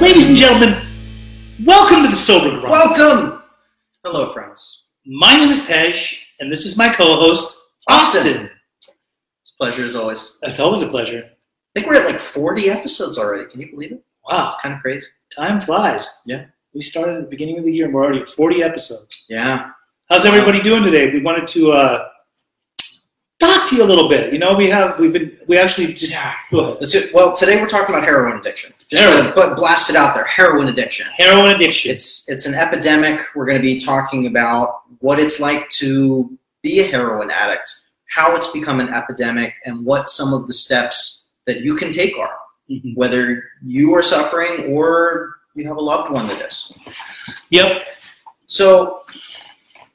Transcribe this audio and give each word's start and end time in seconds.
Ladies 0.00 0.28
and 0.28 0.36
gentlemen, 0.36 0.76
welcome 1.64 2.02
to 2.02 2.08
the 2.08 2.16
Sober 2.16 2.50
Grind. 2.58 2.70
Welcome! 2.70 3.42
Hello, 4.04 4.32
friends. 4.32 4.86
My 5.06 5.36
name 5.36 5.50
is 5.50 5.60
Pej, 5.60 6.14
and 6.40 6.50
this 6.50 6.64
is 6.64 6.76
my 6.76 6.92
co-host, 6.92 7.58
Austin. 7.88 8.20
Austin. 8.20 8.50
It's 9.42 9.52
a 9.52 9.56
pleasure 9.58 9.84
as 9.84 9.94
always. 9.94 10.38
It's 10.42 10.58
always 10.58 10.82
a 10.82 10.88
pleasure. 10.88 11.22
I 11.24 11.30
think 11.80 11.86
we're 11.86 11.96
at 12.02 12.06
like 12.10 12.18
40 12.20 12.70
episodes 12.70 13.18
already. 13.18 13.48
Can 13.50 13.60
you 13.60 13.70
believe 13.70 13.92
it? 13.92 14.02
Wow, 14.28 14.48
It's 14.48 14.60
Kind 14.62 14.74
of 14.74 14.80
crazy. 14.80 15.06
time 15.34 15.60
flies. 15.60 16.08
Yeah. 16.26 16.46
We 16.74 16.82
started 16.82 17.16
at 17.16 17.22
the 17.22 17.28
beginning 17.28 17.58
of 17.58 17.64
the 17.64 17.72
year, 17.72 17.86
and 17.86 17.94
we're 17.94 18.02
already 18.04 18.20
at 18.20 18.28
40 18.30 18.62
episodes. 18.62 19.24
Yeah. 19.28 19.70
How's 20.10 20.26
everybody 20.26 20.60
doing 20.62 20.82
today? 20.82 21.10
We 21.12 21.22
wanted 21.22 21.46
to 21.48 21.72
uh, 21.72 22.08
talk 23.40 23.68
to 23.68 23.76
you 23.76 23.82
a 23.82 23.84
little 23.84 24.08
bit. 24.08 24.32
You 24.32 24.38
know, 24.38 24.54
we 24.54 24.68
have 24.70 24.98
we've 25.00 25.12
been 25.12 25.36
we 25.48 25.58
actually 25.58 25.92
just 25.94 26.12
go 26.50 26.60
ahead. 26.60 26.76
Let's 26.80 26.92
do, 26.92 27.08
well, 27.12 27.34
today 27.36 27.60
we're 27.60 27.68
talking 27.68 27.94
about 27.94 28.06
heroin 28.06 28.38
addiction. 28.38 28.72
Just 28.88 29.02
Heroin. 29.02 29.22
gonna 29.22 29.34
But 29.34 29.56
blast 29.56 29.90
it 29.90 29.96
out 29.96 30.14
there. 30.14 30.24
Heroin 30.24 30.68
addiction. 30.68 31.06
Heroin 31.16 31.48
addiction. 31.48 31.90
It's 31.90 32.28
it's 32.28 32.46
an 32.46 32.54
epidemic. 32.54 33.20
We're 33.34 33.46
going 33.46 33.56
to 33.58 33.62
be 33.62 33.80
talking 33.80 34.26
about 34.26 34.82
what 35.00 35.18
it's 35.18 35.40
like 35.40 35.68
to 35.70 36.36
be 36.62 36.80
a 36.80 36.86
heroin 36.90 37.30
addict, 37.30 37.70
how 38.10 38.36
it's 38.36 38.48
become 38.52 38.80
an 38.80 38.90
epidemic, 38.90 39.54
and 39.64 39.84
what 39.84 40.08
some 40.08 40.32
of 40.34 40.46
the 40.46 40.52
steps 40.52 41.24
that 41.46 41.60
you 41.62 41.74
can 41.74 41.90
take 41.90 42.16
are. 42.18 42.36
Mhm. 42.70 42.94
Whether 42.96 43.44
you 43.64 43.94
are 43.94 44.02
suffering 44.02 44.72
or 44.74 45.36
you 45.54 45.66
have 45.66 45.76
a 45.78 45.80
loved 45.80 46.12
one 46.12 46.28
that 46.28 46.40
is. 46.42 46.72
Yep. 47.50 47.82
So 48.46 49.00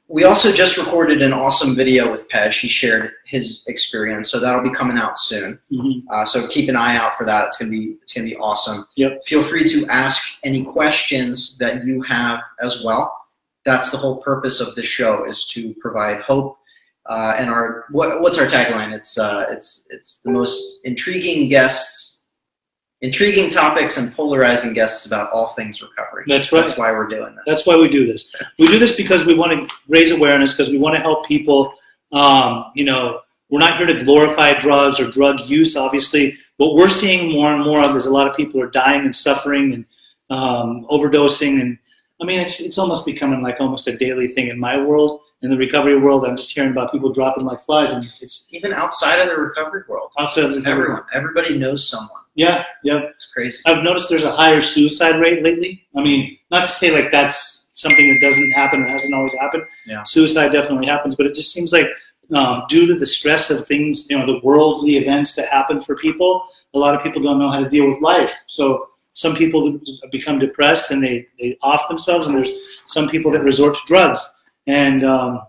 we 0.08 0.24
also 0.24 0.52
just 0.52 0.76
recorded 0.76 1.20
an 1.20 1.32
awesome 1.32 1.74
video 1.74 2.10
with 2.10 2.28
Pej. 2.28 2.60
He 2.60 2.68
shared 2.68 3.12
his 3.24 3.64
experience, 3.66 4.30
so 4.30 4.38
that'll 4.38 4.62
be 4.62 4.70
coming 4.70 4.98
out 4.98 5.18
soon. 5.18 5.58
Mhm. 5.72 6.04
Uh, 6.10 6.24
so 6.24 6.46
keep 6.46 6.68
an 6.68 6.76
eye 6.76 6.96
out 6.96 7.16
for 7.18 7.24
that. 7.24 7.46
It's 7.48 7.56
gonna 7.56 7.70
be 7.70 7.96
it's 8.02 8.12
gonna 8.12 8.26
be 8.28 8.36
awesome. 8.36 8.86
Yep. 8.96 9.26
Feel 9.26 9.42
free 9.42 9.64
to 9.68 9.86
ask 9.90 10.38
any 10.44 10.64
questions 10.64 11.56
that 11.58 11.84
you 11.84 12.02
have 12.02 12.40
as 12.60 12.84
well. 12.84 13.12
That's 13.64 13.90
the 13.90 13.96
whole 13.96 14.18
purpose 14.18 14.60
of 14.60 14.74
this 14.76 14.86
show 14.86 15.24
is 15.24 15.44
to 15.46 15.74
provide 15.80 16.20
hope. 16.20 16.56
Uh, 17.06 17.34
and 17.38 17.50
our 17.50 17.84
what, 17.90 18.20
what's 18.20 18.38
our 18.38 18.46
tagline? 18.46 18.92
It's 18.92 19.18
uh, 19.18 19.46
it's 19.50 19.86
it's 19.90 20.18
the 20.18 20.30
most 20.30 20.80
intriguing 20.84 21.48
guests, 21.48 22.15
intriguing 23.06 23.50
topics, 23.50 23.96
and 23.96 24.12
polarizing 24.14 24.72
guests 24.72 25.06
about 25.06 25.30
all 25.32 25.48
things 25.54 25.80
recovery. 25.80 26.24
That's 26.26 26.52
right. 26.52 26.60
That's 26.60 26.78
why 26.78 26.90
we're 26.92 27.08
doing 27.08 27.34
this. 27.34 27.44
That's 27.46 27.66
why 27.66 27.76
we 27.76 27.88
do 27.88 28.06
this. 28.06 28.34
We 28.58 28.66
do 28.66 28.78
this 28.78 28.96
because 28.96 29.24
we 29.24 29.34
want 29.34 29.52
to 29.52 29.74
raise 29.88 30.10
awareness, 30.10 30.52
because 30.52 30.70
we 30.70 30.78
want 30.78 30.94
to 30.96 31.00
help 31.00 31.26
people. 31.26 31.72
Um, 32.12 32.72
you 32.74 32.84
know, 32.84 33.20
we're 33.50 33.60
not 33.60 33.78
here 33.78 33.86
to 33.86 34.04
glorify 34.04 34.52
drugs 34.58 35.00
or 35.00 35.10
drug 35.10 35.40
use. 35.40 35.76
Obviously, 35.76 36.36
what 36.56 36.74
we're 36.74 36.88
seeing 36.88 37.32
more 37.32 37.52
and 37.54 37.64
more 37.64 37.82
of 37.82 37.96
is 37.96 38.06
a 38.06 38.10
lot 38.10 38.28
of 38.28 38.36
people 38.36 38.60
are 38.60 38.70
dying 38.70 39.02
and 39.02 39.14
suffering 39.14 39.72
and 39.72 39.84
um, 40.30 40.86
overdosing, 40.90 41.60
and 41.60 41.78
I 42.20 42.24
mean, 42.24 42.40
it's 42.40 42.60
it's 42.60 42.78
almost 42.78 43.06
becoming 43.06 43.42
like 43.42 43.60
almost 43.60 43.86
a 43.86 43.96
daily 43.96 44.28
thing 44.28 44.48
in 44.48 44.58
my 44.58 44.76
world. 44.76 45.20
In 45.42 45.50
the 45.50 45.56
recovery 45.56 45.98
world, 46.00 46.24
I'm 46.24 46.36
just 46.36 46.52
hearing 46.52 46.70
about 46.70 46.90
people 46.90 47.12
dropping 47.12 47.44
like 47.44 47.64
flies, 47.64 47.92
and 47.92 48.02
it's 48.20 48.46
even 48.50 48.72
outside 48.72 49.20
of 49.20 49.28
the 49.28 49.36
recovery 49.36 49.82
world. 49.86 50.10
outside 50.18 50.44
of 50.44 50.54
the 50.54 50.60
recovery. 50.60 50.84
Everyone, 50.84 51.02
everybody 51.12 51.58
knows 51.58 51.88
someone. 51.88 52.22
Yeah, 52.36 52.64
yeah. 52.84 53.00
It's 53.14 53.26
crazy. 53.32 53.62
I've 53.66 53.82
noticed 53.82 54.08
there's 54.08 54.22
a 54.22 54.36
higher 54.36 54.60
suicide 54.60 55.18
rate 55.18 55.42
lately. 55.42 55.86
I 55.96 56.02
mean, 56.02 56.38
not 56.50 56.64
to 56.64 56.70
say 56.70 56.90
like 56.90 57.10
that's 57.10 57.70
something 57.72 58.08
that 58.08 58.20
doesn't 58.20 58.50
happen 58.52 58.82
or 58.82 58.88
hasn't 58.88 59.14
always 59.14 59.32
happened. 59.34 59.64
Yeah. 59.86 60.02
Suicide 60.04 60.52
definitely 60.52 60.86
happens, 60.86 61.14
but 61.14 61.26
it 61.26 61.34
just 61.34 61.52
seems 61.52 61.72
like 61.72 61.88
um, 62.34 62.64
due 62.68 62.86
to 62.86 62.94
the 62.94 63.06
stress 63.06 63.50
of 63.50 63.66
things, 63.66 64.08
you 64.10 64.18
know, 64.18 64.26
the 64.26 64.40
worldly 64.42 64.96
events 64.96 65.34
that 65.34 65.48
happen 65.48 65.80
for 65.80 65.96
people, 65.96 66.46
a 66.74 66.78
lot 66.78 66.94
of 66.94 67.02
people 67.02 67.22
don't 67.22 67.38
know 67.38 67.50
how 67.50 67.60
to 67.60 67.68
deal 67.68 67.88
with 67.88 68.00
life. 68.00 68.32
So 68.46 68.88
some 69.12 69.34
people 69.34 69.80
become 70.12 70.38
depressed 70.38 70.90
and 70.90 71.02
they, 71.02 71.26
they 71.38 71.56
off 71.62 71.88
themselves, 71.88 72.28
and 72.28 72.36
there's 72.36 72.52
some 72.84 73.08
people 73.08 73.32
that 73.32 73.42
resort 73.42 73.74
to 73.74 73.80
drugs. 73.86 74.20
And 74.66 75.04
um, 75.04 75.40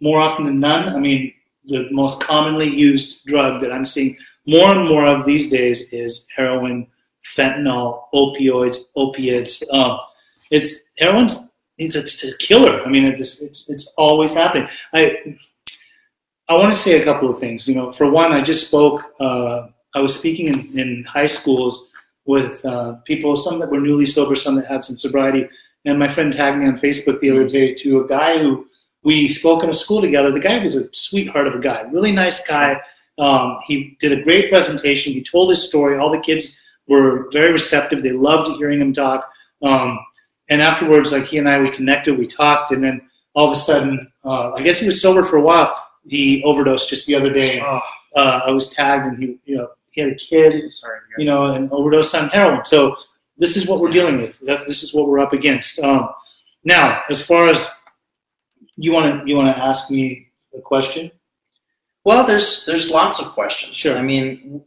more 0.00 0.20
often 0.20 0.44
than 0.44 0.60
none, 0.60 0.88
I 0.94 0.98
mean, 0.98 1.32
the 1.66 1.88
most 1.92 2.20
commonly 2.20 2.68
used 2.68 3.24
drug 3.24 3.60
that 3.62 3.72
I'm 3.72 3.86
seeing 3.86 4.18
more 4.46 4.74
and 4.74 4.88
more 4.88 5.06
of 5.06 5.24
these 5.24 5.50
days 5.50 5.92
is 5.92 6.26
heroin, 6.34 6.86
fentanyl, 7.36 8.02
opioids, 8.12 8.78
opiates. 8.96 9.62
Um, 9.70 9.98
it's 10.50 10.82
heroin's 10.96 11.36
it's 11.78 11.96
a, 11.96 12.00
it's 12.00 12.24
a 12.24 12.36
killer. 12.36 12.82
I 12.84 12.88
mean, 12.88 13.04
it's, 13.04 13.42
it's 13.42 13.68
it's 13.68 13.86
always 13.96 14.34
happening. 14.34 14.68
I 14.92 15.36
I 16.48 16.54
want 16.54 16.72
to 16.72 16.78
say 16.78 17.00
a 17.00 17.04
couple 17.04 17.30
of 17.30 17.38
things. 17.38 17.66
You 17.66 17.74
know, 17.74 17.92
for 17.92 18.10
one, 18.10 18.32
I 18.32 18.42
just 18.42 18.68
spoke. 18.68 19.14
Uh, 19.18 19.68
I 19.94 20.00
was 20.00 20.14
speaking 20.14 20.48
in, 20.48 20.78
in 20.78 21.04
high 21.04 21.26
schools 21.26 21.86
with 22.26 22.64
uh, 22.64 22.94
people, 23.04 23.36
some 23.36 23.58
that 23.60 23.70
were 23.70 23.80
newly 23.80 24.06
sober, 24.06 24.34
some 24.34 24.56
that 24.56 24.66
had 24.66 24.84
some 24.84 24.96
sobriety. 24.96 25.48
And 25.84 25.98
my 25.98 26.08
friend 26.08 26.32
tagged 26.32 26.58
me 26.58 26.66
on 26.66 26.78
Facebook 26.78 27.20
the 27.20 27.30
other 27.30 27.48
day 27.48 27.74
to 27.74 28.00
a 28.00 28.08
guy 28.08 28.38
who 28.38 28.66
we 29.02 29.28
spoke 29.28 29.62
in 29.62 29.70
a 29.70 29.74
school 29.74 30.00
together. 30.00 30.32
The 30.32 30.40
guy 30.40 30.58
was 30.58 30.74
a 30.74 30.88
sweetheart 30.92 31.46
of 31.46 31.54
a 31.54 31.60
guy, 31.60 31.82
really 31.92 32.12
nice 32.12 32.40
guy. 32.46 32.80
Um, 33.18 33.58
he 33.66 33.96
did 34.00 34.12
a 34.12 34.22
great 34.22 34.50
presentation. 34.50 35.12
He 35.12 35.22
told 35.22 35.48
his 35.48 35.62
story. 35.66 35.98
All 35.98 36.10
the 36.10 36.18
kids 36.18 36.58
were 36.88 37.28
very 37.32 37.52
receptive. 37.52 38.02
They 38.02 38.12
loved 38.12 38.48
hearing 38.58 38.80
him 38.80 38.92
talk. 38.92 39.30
Um, 39.62 39.98
and 40.50 40.60
afterwards, 40.60 41.12
like 41.12 41.24
he 41.24 41.38
and 41.38 41.48
I, 41.48 41.58
we 41.60 41.70
connected, 41.70 42.18
we 42.18 42.26
talked, 42.26 42.70
and 42.72 42.82
then 42.84 43.00
all 43.34 43.46
of 43.50 43.56
a 43.56 43.58
sudden, 43.60 44.12
uh, 44.24 44.52
I 44.52 44.62
guess 44.62 44.78
he 44.78 44.86
was 44.86 45.00
sober 45.00 45.22
for 45.22 45.36
a 45.36 45.40
while. 45.40 45.74
He 46.06 46.42
overdosed 46.44 46.88
just 46.90 47.06
the 47.06 47.14
other 47.14 47.32
day. 47.32 47.60
Oh, 47.60 47.80
Uh, 48.16 48.40
I 48.46 48.50
was 48.50 48.68
tagged, 48.68 49.06
and 49.06 49.18
he, 49.18 49.38
you 49.44 49.56
know, 49.56 49.68
he 49.90 50.00
had 50.02 50.10
a 50.10 50.14
kid, 50.14 50.70
sorry. 50.70 50.98
you 51.18 51.24
know, 51.24 51.54
and 51.54 51.70
overdosed 51.72 52.14
on 52.14 52.28
heroin. 52.28 52.64
So 52.64 52.94
this 53.38 53.56
is 53.56 53.66
what 53.66 53.80
we're 53.80 53.90
dealing 53.90 54.20
with. 54.20 54.38
That's, 54.40 54.64
this 54.66 54.82
is 54.84 54.92
what 54.94 55.08
we're 55.08 55.18
up 55.20 55.32
against. 55.32 55.78
Um, 55.80 56.10
now, 56.64 57.02
as 57.10 57.20
far 57.22 57.48
as 57.48 57.68
you 58.76 58.92
want 58.92 59.22
to, 59.22 59.28
you 59.28 59.34
want 59.36 59.56
to 59.56 59.62
ask 59.62 59.90
me 59.90 60.28
a 60.56 60.60
question? 60.60 61.10
Well, 62.04 62.26
there's 62.26 62.64
there's 62.66 62.90
lots 62.90 63.18
of 63.18 63.28
questions. 63.28 63.76
Sure. 63.76 63.96
I 63.96 64.02
mean, 64.02 64.62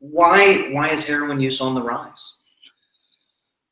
why 0.00 0.70
why 0.72 0.88
is 0.90 1.04
heroin 1.04 1.40
use 1.40 1.60
on 1.60 1.74
the 1.74 1.82
rise? 1.82 2.34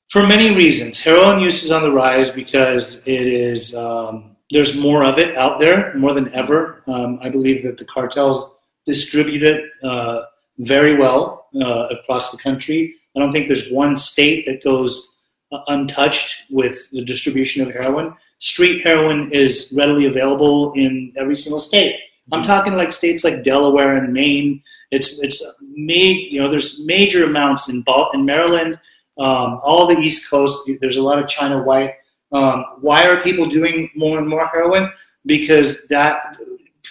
For 0.09 0.27
many 0.27 0.55
reasons, 0.55 0.99
heroin 0.99 1.41
use 1.41 1.65
is 1.65 1.71
on 1.71 1.83
the 1.83 1.93
rise 1.93 2.31
because 2.31 3.03
it 3.07 3.27
is 3.27 3.75
um, 3.75 4.37
there's 4.51 4.77
more 4.77 5.05
of 5.05 5.19
it 5.19 5.37
out 5.37 5.59
there, 5.59 5.95
more 5.95 6.15
than 6.15 6.33
ever. 6.33 6.83
Um, 6.87 7.19
I 7.23 7.29
believe 7.29 7.63
that 7.65 7.77
the 7.77 7.85
cartels 7.85 8.55
distribute 8.87 9.43
it 9.43 9.65
uh, 9.85 10.23
very 10.59 10.97
well 10.97 11.49
uh, 11.61 11.89
across 11.89 12.31
the 12.31 12.39
country. 12.39 12.95
I 13.17 13.21
don't 13.21 13.33
think 13.33 13.49
there's 13.49 13.71
one 13.71 13.97
state 13.97 14.47
that 14.47 14.63
goes 14.65 15.19
uh, 15.53 15.59
untouched 15.67 16.45
with 16.51 16.89
the 16.91 17.05
distribution 17.05 17.63
of 17.67 17.73
heroin. 17.73 18.15
Street 18.39 18.83
heroin 18.83 19.31
is 19.33 19.73
readily 19.77 20.07
available 20.07 20.73
in 20.75 21.13
every 21.17 21.37
single 21.37 21.61
state. 21.61 21.97
I'm 22.31 22.43
talking 22.43 22.75
like 22.75 22.93
states 22.93 23.25
like 23.25 23.43
Delaware 23.43 23.97
and 23.97 24.13
Maine. 24.13 24.63
It's 24.91 25.19
it's 25.21 25.43
made 25.61 26.33
you 26.33 26.41
know 26.41 26.51
there's 26.51 26.81
major 26.85 27.25
amounts 27.25 27.69
in 27.69 27.83
Bal- 27.83 28.11
in 28.15 28.25
Maryland, 28.25 28.79
um, 29.19 29.61
all 29.63 29.87
the 29.87 29.99
East 29.99 30.29
Coast. 30.31 30.71
There's 30.81 30.97
a 30.97 31.03
lot 31.03 31.19
of 31.19 31.29
China 31.29 31.63
white. 31.63 31.95
Um, 32.33 32.65
why 32.81 33.05
are 33.05 33.21
people 33.23 33.47
doing 33.47 33.91
more 33.97 34.19
and 34.19 34.29
more 34.29 34.47
heroin? 34.47 34.93
Because 35.27 35.87
that 35.89 36.37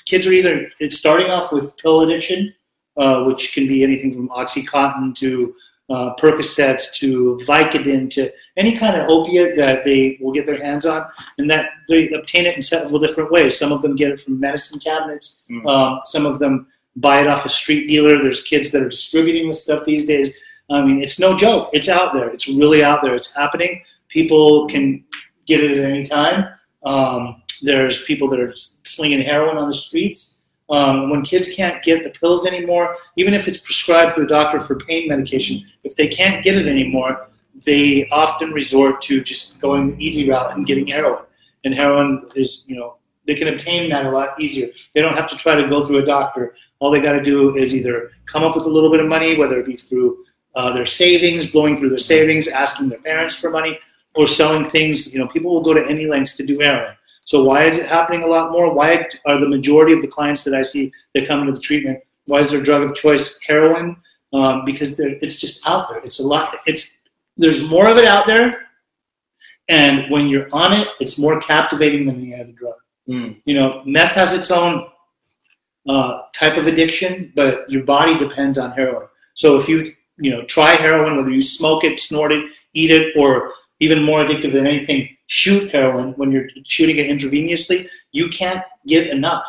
kids 0.06 0.26
are 0.26 0.34
either 0.34 0.70
it's 0.80 0.98
starting 0.98 1.28
off 1.28 1.52
with 1.52 1.78
pill 1.78 2.02
addiction, 2.02 2.54
uh, 2.98 3.24
which 3.24 3.54
can 3.54 3.68
be 3.68 3.84
anything 3.84 4.14
from 4.14 4.30
OxyContin 4.30 5.16
to 5.18 5.56
uh, 5.90 6.14
Percocets 6.16 6.94
to 6.96 7.40
Vicodin 7.48 8.10
to 8.12 8.32
any 8.58 8.78
kind 8.78 9.00
of 9.00 9.10
opiate 9.10 9.56
that 9.56 9.86
they 9.86 10.18
will 10.22 10.34
get 10.34 10.46
their 10.46 10.62
hands 10.62 10.86
on, 10.86 11.08
and 11.38 11.50
that 11.50 11.70
they 11.88 12.10
obtain 12.10 12.46
it 12.46 12.56
in 12.56 12.62
several 12.62 13.00
different 13.00 13.32
ways. 13.32 13.58
Some 13.58 13.72
of 13.72 13.82
them 13.82 13.96
get 13.96 14.12
it 14.12 14.20
from 14.20 14.40
medicine 14.40 14.80
cabinets. 14.80 15.40
Mm. 15.50 15.66
Um, 15.68 16.02
some 16.04 16.26
of 16.26 16.40
them 16.40 16.68
buy 16.98 17.22
it 17.22 17.28
off 17.28 17.46
a 17.46 17.50
street 17.50 17.88
dealer. 17.88 18.22
There's 18.22 18.42
kids 18.42 18.72
that 18.72 18.82
are 18.82 18.90
distributing 18.90 19.48
this 19.48 19.64
stuff 19.64 19.86
these 19.86 20.06
days. 20.06 20.30
I 20.70 20.82
mean, 20.82 21.02
it's 21.02 21.20
no 21.20 21.38
joke. 21.38 21.70
It's 21.72 21.88
out 21.88 22.14
there. 22.14 22.30
It's 22.30 22.50
really 22.50 22.84
out 22.84 23.02
there. 23.02 23.16
It's 23.16 23.34
happening. 23.34 23.82
People 24.10 24.68
can 24.68 25.04
get 25.48 25.64
it 25.64 25.78
at 25.78 25.90
any 25.90 26.06
time. 26.06 26.50
Um, 26.84 27.42
there's 27.62 28.04
people 28.04 28.28
that 28.30 28.40
are 28.40 28.54
slinging 28.84 29.22
heroin 29.22 29.58
on 29.58 29.70
the 29.70 29.74
streets. 29.74 30.37
Um, 30.70 31.10
when 31.10 31.24
kids 31.24 31.48
can't 31.48 31.82
get 31.82 32.04
the 32.04 32.10
pills 32.10 32.46
anymore, 32.46 32.98
even 33.16 33.34
if 33.34 33.48
it's 33.48 33.58
prescribed 33.58 34.14
through 34.14 34.26
a 34.26 34.28
doctor 34.28 34.60
for 34.60 34.76
pain 34.76 35.08
medication, 35.08 35.66
if 35.84 35.96
they 35.96 36.08
can't 36.08 36.44
get 36.44 36.58
it 36.58 36.68
anymore, 36.68 37.30
they 37.66 38.08
often 38.12 38.52
resort 38.52 39.02
to 39.02 39.22
just 39.22 39.62
going 39.62 39.96
the 39.96 40.06
easy 40.06 40.30
route 40.30 40.54
and 40.54 40.66
getting 40.66 40.88
heroin. 40.88 41.24
And 41.64 41.74
heroin 41.74 42.30
is, 42.36 42.66
you 42.68 42.76
know, 42.76 42.98
they 43.26 43.36
can 43.36 43.48
obtain 43.50 43.90
that 43.90 44.06
a 44.06 44.10
lot 44.10 44.42
easier. 44.42 44.70
They 44.94 45.02
don't 45.02 45.16
have 45.16 45.30
to 45.30 45.36
try 45.36 45.56
to 45.56 45.68
go 45.68 45.84
through 45.86 46.00
a 46.00 46.06
doctor. 46.06 46.56
All 46.80 46.92
they 46.92 47.02
got 47.02 47.14
to 47.14 47.24
do 47.24 47.56
is 47.56 47.74
either 47.74 48.12
come 48.26 48.44
up 48.44 48.56
with 48.56 48.66
a 48.66 48.70
little 48.70 48.92
bit 48.92 49.00
of 49.00 49.08
money, 49.08 49.38
whether 49.38 49.60
it 49.60 49.66
be 49.66 49.78
through 49.78 50.26
uh, 50.56 50.74
their 50.74 50.86
savings, 50.86 51.48
blowing 51.48 51.78
through 51.78 51.90
their 51.90 51.98
savings, 51.98 52.48
asking 52.48 52.90
their 52.90 53.00
parents 53.00 53.36
for 53.36 53.50
money, 53.50 53.80
or 54.16 54.28
selling 54.28 54.68
things. 54.70 55.14
You 55.14 55.20
know, 55.20 55.28
people 55.28 55.54
will 55.54 55.62
go 55.62 55.74
to 55.74 55.86
any 55.88 56.08
lengths 56.08 56.36
to 56.38 56.46
do 56.46 56.60
heroin. 56.60 56.96
So 57.28 57.44
why 57.44 57.66
is 57.66 57.78
it 57.78 57.88
happening 57.88 58.24
a 58.24 58.28
lot 58.28 58.52
more? 58.52 58.74
Why 58.74 59.06
are 59.26 59.40
the 59.40 59.50
majority 59.50 59.94
of 59.94 60.02
the 60.02 60.08
clients 60.08 60.44
that 60.46 60.56
I 60.56 60.62
see 60.62 60.92
that 61.14 61.28
come 61.28 61.42
into 61.42 61.54
the 61.54 61.60
treatment? 61.60 62.00
Why 62.26 62.40
is 62.40 62.50
their 62.52 62.62
drug 62.62 62.82
of 62.84 62.96
choice 62.96 63.40
heroin? 63.46 63.98
um, 64.34 64.66
because 64.66 65.00
it's 65.00 65.40
just 65.40 65.66
out 65.68 65.90
there. 65.90 66.00
It's 66.04 66.20
a 66.20 66.28
lot. 66.28 66.56
It's 66.66 66.98
there's 67.38 67.68
more 67.70 67.88
of 67.90 67.98
it 67.98 68.06
out 68.06 68.28
there, 68.28 68.68
and 69.70 70.10
when 70.12 70.28
you're 70.28 70.48
on 70.52 70.74
it, 70.74 70.88
it's 71.00 71.18
more 71.18 71.40
captivating 71.40 72.06
than 72.06 72.18
any 72.18 72.34
other 72.34 72.52
drug. 72.52 72.76
Mm. 73.08 73.42
You 73.46 73.56
know, 73.56 73.84
meth 73.86 74.12
has 74.12 74.34
its 74.34 74.52
own 74.52 74.88
uh, 75.88 76.24
type 76.34 76.58
of 76.58 76.68
addiction, 76.68 77.32
but 77.36 77.70
your 77.70 77.84
body 77.84 78.18
depends 78.18 78.58
on 78.58 78.72
heroin. 78.72 79.08
So 79.36 79.58
if 79.58 79.68
you 79.68 79.94
you 80.18 80.32
know 80.32 80.44
try 80.46 80.76
heroin, 80.76 81.18
whether 81.18 81.32
you 81.32 81.42
smoke 81.42 81.84
it, 81.84 82.00
snort 82.00 82.32
it, 82.32 82.52
eat 82.74 82.92
it, 82.92 83.14
or 83.18 83.54
even 83.80 84.04
more 84.04 84.24
addictive 84.24 84.54
than 84.54 84.68
anything, 84.68 85.10
shoot 85.28 85.72
heroin 85.72 86.14
when 86.14 86.32
you're 86.32 86.48
shooting 86.66 86.98
it 86.98 87.08
intravenously, 87.08 87.88
you 88.12 88.30
can't 88.30 88.64
get 88.88 89.08
enough. 89.08 89.48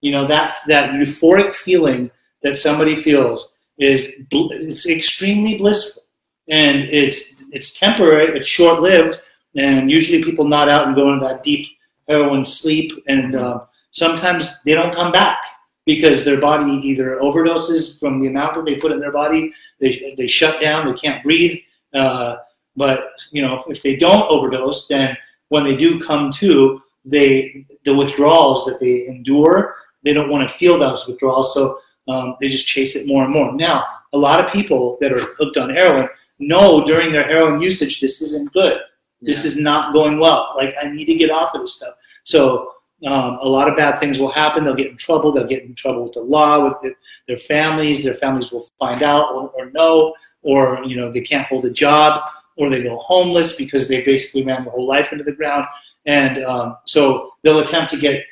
You 0.00 0.12
know 0.12 0.26
that 0.28 0.54
that 0.66 0.90
euphoric 0.90 1.54
feeling 1.54 2.10
that 2.42 2.56
somebody 2.56 2.96
feels 2.96 3.52
is 3.78 4.12
it's 4.30 4.86
extremely 4.86 5.56
blissful, 5.56 6.02
and 6.48 6.82
it's 6.82 7.34
it's 7.52 7.78
temporary, 7.78 8.36
it's 8.36 8.48
short 8.48 8.80
lived, 8.80 9.18
and 9.56 9.90
usually 9.90 10.22
people 10.22 10.46
nod 10.46 10.68
out 10.68 10.86
and 10.86 10.96
go 10.96 11.12
into 11.12 11.26
that 11.26 11.42
deep 11.42 11.66
heroin 12.08 12.44
sleep, 12.44 12.92
and 13.06 13.34
uh, 13.36 13.60
sometimes 13.90 14.62
they 14.64 14.74
don't 14.74 14.94
come 14.94 15.12
back 15.12 15.38
because 15.86 16.24
their 16.24 16.40
body 16.40 16.72
either 16.86 17.16
overdoses 17.20 17.98
from 17.98 18.20
the 18.20 18.26
amount 18.26 18.54
that 18.54 18.64
they 18.64 18.76
put 18.76 18.92
in 18.92 19.00
their 19.00 19.12
body, 19.12 19.52
they 19.80 20.14
they 20.16 20.26
shut 20.26 20.60
down, 20.60 20.86
they 20.86 20.98
can't 20.98 21.22
breathe. 21.22 21.58
Uh, 21.92 22.36
but 22.80 23.10
you 23.30 23.42
know, 23.42 23.62
if 23.68 23.82
they 23.82 23.94
don't 23.94 24.26
overdose, 24.30 24.88
then 24.88 25.14
when 25.50 25.64
they 25.64 25.76
do 25.76 26.00
come 26.00 26.32
to, 26.32 26.80
they 27.04 27.66
the 27.84 27.94
withdrawals 27.94 28.64
that 28.64 28.80
they 28.80 29.06
endure, 29.06 29.74
they 30.02 30.14
don't 30.14 30.30
want 30.30 30.48
to 30.48 30.54
feel 30.56 30.78
those 30.78 31.06
withdrawals, 31.06 31.52
so 31.52 31.78
um, 32.08 32.36
they 32.40 32.48
just 32.48 32.66
chase 32.66 32.96
it 32.96 33.06
more 33.06 33.24
and 33.24 33.34
more. 33.34 33.52
Now, 33.52 33.84
a 34.14 34.18
lot 34.18 34.42
of 34.42 34.50
people 34.50 34.96
that 35.02 35.12
are 35.12 35.26
hooked 35.38 35.58
on 35.58 35.68
heroin 35.68 36.08
know 36.38 36.82
during 36.86 37.12
their 37.12 37.28
heroin 37.28 37.60
usage 37.60 38.00
this 38.00 38.22
isn't 38.22 38.50
good. 38.54 38.80
This 39.20 39.44
is 39.44 39.58
not 39.58 39.92
going 39.92 40.18
well. 40.18 40.54
Like 40.56 40.74
I 40.80 40.90
need 40.90 41.04
to 41.04 41.14
get 41.14 41.30
off 41.30 41.54
of 41.54 41.60
this 41.60 41.74
stuff. 41.74 41.92
So 42.22 42.72
um, 43.06 43.38
a 43.42 43.48
lot 43.56 43.68
of 43.68 43.76
bad 43.76 44.00
things 44.00 44.18
will 44.18 44.32
happen. 44.32 44.64
They'll 44.64 44.82
get 44.84 44.90
in 44.90 44.96
trouble. 44.96 45.32
They'll 45.32 45.46
get 45.46 45.64
in 45.64 45.74
trouble 45.74 46.04
with 46.04 46.14
the 46.14 46.20
law, 46.22 46.64
with 46.64 46.76
the, 46.80 46.94
their 47.28 47.36
families. 47.36 48.02
Their 48.02 48.14
families 48.14 48.50
will 48.52 48.66
find 48.78 49.02
out 49.02 49.34
or, 49.34 49.50
or 49.50 49.70
know, 49.70 50.14
or 50.42 50.82
you 50.84 50.96
know 50.96 51.12
they 51.12 51.20
can't 51.20 51.46
hold 51.46 51.66
a 51.66 51.70
job, 51.70 52.22
or 52.60 52.68
they 52.68 52.82
go 52.82 52.98
homeless 52.98 53.54
because 53.56 53.88
they 53.88 54.02
basically 54.02 54.44
ran 54.44 54.64
their 54.64 54.72
whole 54.72 54.86
life 54.86 55.12
into 55.12 55.24
the 55.24 55.32
ground. 55.32 55.64
And 56.04 56.44
um, 56.44 56.76
so 56.84 57.32
they'll 57.42 57.60
attempt 57.60 57.90
to 57.92 57.96
get 57.96 58.22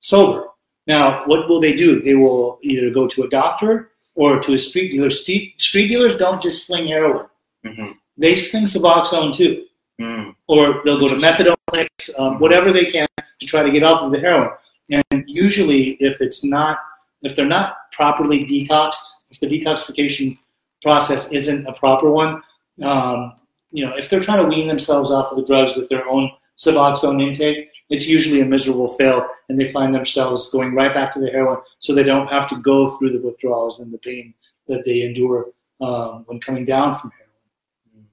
sober. 0.00 0.48
Now, 0.86 1.24
what 1.26 1.48
will 1.48 1.58
they 1.58 1.72
do? 1.72 2.00
They 2.02 2.14
will 2.14 2.58
either 2.62 2.90
go 2.90 3.06
to 3.08 3.22
a 3.22 3.28
doctor 3.30 3.92
or 4.14 4.40
to 4.40 4.52
a 4.52 4.58
street 4.58 4.90
dealer. 4.92 5.08
Street, 5.08 5.58
street 5.58 5.88
dealers 5.88 6.16
don't 6.16 6.40
just 6.42 6.66
sling 6.66 6.88
heroin; 6.88 7.26
Mhm. 7.64 7.94
they 8.18 8.34
sling 8.34 8.64
Suboxone 8.64 9.34
too 9.34 9.64
Mm. 10.00 10.34
or 10.46 10.80
they'll 10.84 11.00
go 11.00 11.08
to 11.08 11.16
methadone 11.16 11.56
clinics, 11.70 12.10
um, 12.18 12.38
whatever 12.38 12.72
they 12.72 12.84
can 12.84 13.08
to 13.40 13.46
try 13.46 13.62
to 13.62 13.70
get 13.70 13.82
off 13.82 14.02
of 14.02 14.12
the 14.12 14.20
heroin. 14.20 14.50
And 14.90 15.24
usually, 15.26 15.96
if 16.08 16.20
it's 16.20 16.44
not, 16.44 16.78
if 17.22 17.34
they're 17.34 17.54
not 17.58 17.90
properly 17.92 18.44
detoxed, 18.44 19.04
if 19.30 19.40
the 19.40 19.46
detoxification 19.46 20.38
process 20.82 21.28
isn't 21.32 21.66
a 21.66 21.72
proper 21.72 22.10
one, 22.10 22.42
um, 22.82 23.32
you 23.70 23.84
know, 23.84 23.94
if 23.96 24.08
they're 24.08 24.20
trying 24.20 24.42
to 24.42 24.48
wean 24.48 24.68
themselves 24.68 25.10
off 25.10 25.30
of 25.30 25.38
the 25.38 25.44
drugs 25.44 25.76
with 25.76 25.88
their 25.88 26.08
own 26.08 26.30
Suboxone 26.56 27.22
intake, 27.22 27.70
it's 27.90 28.06
usually 28.06 28.40
a 28.40 28.44
miserable 28.44 28.96
fail, 28.96 29.26
and 29.48 29.58
they 29.58 29.72
find 29.72 29.94
themselves 29.94 30.50
going 30.50 30.74
right 30.74 30.92
back 30.92 31.12
to 31.12 31.20
the 31.20 31.30
heroin, 31.30 31.58
so 31.78 31.94
they 31.94 32.02
don't 32.02 32.26
have 32.28 32.48
to 32.48 32.56
go 32.56 32.88
through 32.88 33.12
the 33.12 33.26
withdrawals 33.26 33.80
and 33.80 33.92
the 33.92 33.98
pain 33.98 34.34
that 34.66 34.84
they 34.84 35.02
endure 35.02 35.46
um, 35.80 36.24
when 36.26 36.40
coming 36.40 36.64
down 36.64 36.98
from 36.98 37.10
heroin. 37.10 38.08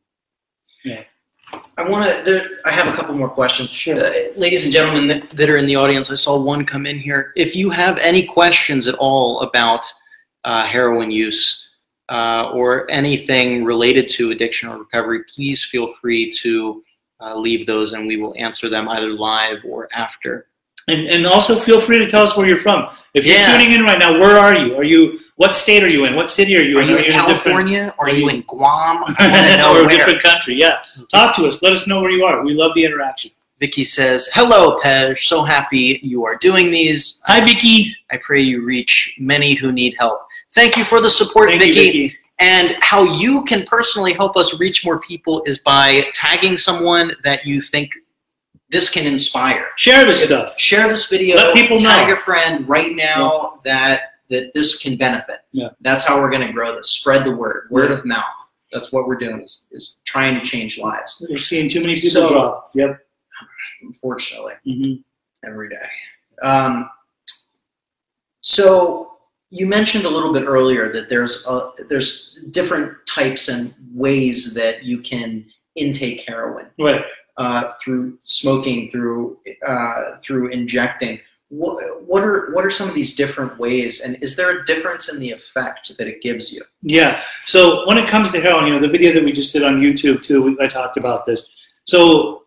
Yeah. 0.84 1.04
I 1.78 1.88
want 1.88 2.06
to. 2.26 2.50
I 2.66 2.72
have 2.72 2.92
a 2.92 2.96
couple 2.96 3.16
more 3.16 3.30
questions. 3.30 3.70
Sure. 3.70 3.98
Uh, 3.98 4.12
ladies 4.36 4.64
and 4.64 4.74
gentlemen 4.74 5.08
that, 5.08 5.30
that 5.32 5.50
are 5.50 5.58
in 5.58 5.68
the 5.68 5.76
audience, 5.76 6.10
I 6.10 6.16
saw 6.16 6.42
one 6.42 6.66
come 6.66 6.86
in 6.86 6.98
here. 6.98 7.34
If 7.36 7.56
you 7.56 7.70
have 7.70 7.98
any 8.00 8.26
questions 8.26 8.88
at 8.88 8.96
all 8.96 9.42
about 9.42 9.86
uh, 10.44 10.66
heroin 10.66 11.12
use 11.12 11.65
uh, 12.10 12.52
or 12.54 12.90
anything 12.92 13.64
related 13.66 14.08
to 14.10 14.32
addiction 14.32 14.70
or 14.70 14.78
recovery, 14.80 15.24
please 15.34 15.64
feel 15.64 15.88
free 15.88 16.30
to 16.32 16.84
uh, 17.22 17.36
leave 17.36 17.66
those 17.66 17.94
and 17.94 18.08
we 18.08 18.18
will 18.18 18.36
answer 18.38 18.70
them 18.70 18.88
either 18.90 19.10
live 19.10 19.60
or 19.66 19.88
after. 19.94 20.48
And, 20.88 21.08
and 21.08 21.26
also 21.26 21.56
feel 21.58 21.82
free 21.82 21.98
to 21.98 22.08
tell 22.08 22.22
us 22.22 22.38
where 22.38 22.48
you're 22.48 22.58
from. 22.58 22.88
If 23.16 23.26
you're 23.26 23.36
Yeah. 23.38 23.58
tuning 23.58 23.72
in 23.72 23.84
right 23.84 23.98
now, 23.98 24.20
where 24.20 24.38
are 24.38 24.56
you? 24.56 24.76
Are 24.76 24.84
you 24.84 25.20
what 25.38 25.54
state 25.56 25.84
are 25.84 25.90
you 25.90 26.06
in? 26.06 26.16
What 26.16 26.30
city 26.32 26.56
are 26.56 26.62
you 26.62 26.78
Are 26.78 26.82
in? 26.82 26.90
you 26.90 26.96
in 26.98 27.02
a 27.02 27.08
different- 27.08 27.28
California? 27.28 27.94
Are 27.98 28.08
are 28.08 28.10
you 28.12 28.26
you- 28.26 28.30
in 28.30 28.42
Guam? 28.44 29.04
I 29.18 29.56
know 29.58 29.76
or 29.82 29.86
a 29.86 29.90
different 29.90 30.22
country? 30.22 30.56
Yeah. 30.56 30.78
Talk 31.12 31.36
to 31.38 31.48
us. 31.48 31.62
Let 31.64 31.74
us 31.74 31.88
know 31.88 32.02
where 32.02 32.12
you 32.12 32.24
are. 32.24 32.44
We 32.46 32.54
love 32.54 32.74
the 32.76 32.86
interaction. 32.86 33.32
Vicky 33.60 33.84
says, 33.86 34.30
"Hello, 34.34 34.80
Pej. 34.82 35.18
So 35.18 35.44
happy 35.44 36.00
you 36.04 36.24
are 36.26 36.36
doing 36.38 36.70
these. 36.72 37.22
Hi, 37.26 37.44
Vicky. 37.44 37.96
I 38.12 38.18
pray 38.22 38.42
you 38.42 38.64
reach 38.64 39.16
many 39.18 39.56
who 39.56 39.72
need 39.72 39.96
help. 39.98 40.20
Thank 40.56 40.78
you 40.78 40.84
for 40.84 41.02
the 41.02 41.10
support, 41.10 41.50
Thank 41.52 41.62
you, 41.66 41.74
Vicky. 41.74 42.02
Vicky. 42.08 42.18
And 42.40 42.76
how 42.82 43.04
you 43.04 43.44
can 43.46 43.66
personally 43.66 44.14
help 44.14 44.36
us 44.36 44.60
reach 44.60 44.84
more 44.86 45.00
people 45.00 45.42
is 45.46 45.60
by 45.60 46.04
tagging 46.14 46.58
someone 46.58 47.12
that 47.24 47.46
you 47.46 47.62
think 47.62 47.92
this 48.70 48.90
can 48.90 49.06
inspire. 49.06 49.68
Share 49.78 50.04
this 50.06 50.24
stuff. 50.24 50.60
Share 50.60 50.88
this 50.88 51.08
video. 51.08 51.38
Let 51.38 51.54
people 51.54 51.78
tag 51.78 52.08
know. 52.08 52.14
a 52.16 52.18
friend 52.18 52.68
right 52.68 52.94
now 52.96 53.60
that 53.64 54.14
that 54.30 54.52
this 54.56 54.80
can 54.80 54.98
benefit. 54.98 55.42
Yeah. 55.52 55.70
That's 55.82 56.04
how 56.04 56.20
we're 56.20 56.32
going 56.32 56.46
to 56.48 56.52
grow 56.52 56.76
this. 56.76 56.90
Spread 56.90 57.24
the 57.26 57.36
word. 57.36 57.68
Word 57.70 57.92
Yeah. 57.92 57.98
of 58.00 58.06
mouth. 58.06 58.24
That's 58.72 58.92
what 58.92 59.08
we're 59.08 59.18
doing. 59.18 59.42
Is, 59.44 59.68
is 59.72 59.98
trying 60.04 60.34
to 60.40 60.44
change 60.44 60.80
lives. 60.80 61.24
We're 61.30 61.38
seeing 61.38 61.70
too 61.70 61.80
many 61.82 61.96
people 61.96 62.10
So- 62.10 62.30
drop. 62.30 62.72
Yep. 62.74 63.00
Unfortunately. 63.84 64.54
hmm 64.66 64.94
every 65.48 65.70
day. 65.70 65.88
Um, 66.42 66.90
so 68.42 69.15
you 69.52 69.66
mentioned 69.68 70.06
a 70.06 70.10
little 70.10 70.34
bit 70.34 70.44
earlier 70.44 70.92
that 70.92 71.10
there's 71.10 71.46
a, 71.48 71.72
there's 71.90 72.38
different 72.52 72.94
types 73.08 73.48
and 73.48 73.74
ways 73.94 74.54
that 74.54 74.84
you 74.84 75.00
can 75.00 75.46
intake 75.76 76.24
heroin 76.28 76.68
Right. 76.80 77.04
uh, 77.38 77.72
through 77.84 78.18
smoking, 78.24 78.90
through 78.92 79.38
uh, 79.66 80.18
through 80.24 80.50
injecting. 80.50 81.20
What, 81.50 82.04
what 82.08 82.24
are 82.24 82.52
what 82.54 82.66
are 82.66 82.72
some 82.72 82.90
of 82.90 82.96
these 82.96 83.16
different 83.16 83.58
ways, 83.60 84.02
and 84.02 84.18
is 84.22 84.36
there 84.36 84.50
a 84.50 84.66
difference 84.66 85.10
in 85.10 85.20
the 85.20 85.30
effect 85.32 85.96
that 85.98 86.08
it 86.08 86.22
gives 86.22 86.52
you? 86.52 86.64
Yeah. 86.82 87.22
So 87.46 87.86
when 87.88 87.98
it 88.00 88.10
comes 88.10 88.32
to 88.32 88.42
heroin, 88.42 88.66
you 88.66 88.74
know, 88.74 88.82
the 88.82 88.90
video 88.90 89.14
that 89.14 89.24
we 89.24 89.32
just 89.32 89.54
did 89.54 89.64
on 89.64 89.80
YouTube 89.80 90.22
too, 90.24 90.42
we, 90.42 90.58
I 90.60 90.68
talked 90.68 90.98
about 90.98 91.26
this. 91.28 91.48
So 91.86 92.44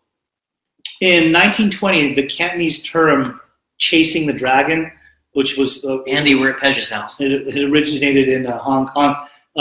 in 1.01 1.33
1920, 1.33 2.15
the 2.15 2.27
Cantonese 2.27 2.83
term 2.83 3.41
"chasing 3.79 4.27
the 4.27 4.33
dragon," 4.33 4.91
which 5.39 5.57
was 5.61 5.71
uh, 5.85 6.03
Andy, 6.17 6.33
we're 6.35 6.51
at 6.55 6.59
Pej's 6.63 6.89
house. 6.97 7.21
it, 7.21 7.31
it 7.31 7.57
originated 7.71 8.27
in 8.37 8.43
uh, 8.47 8.59
Hong 8.69 8.85
Kong. 8.95 9.13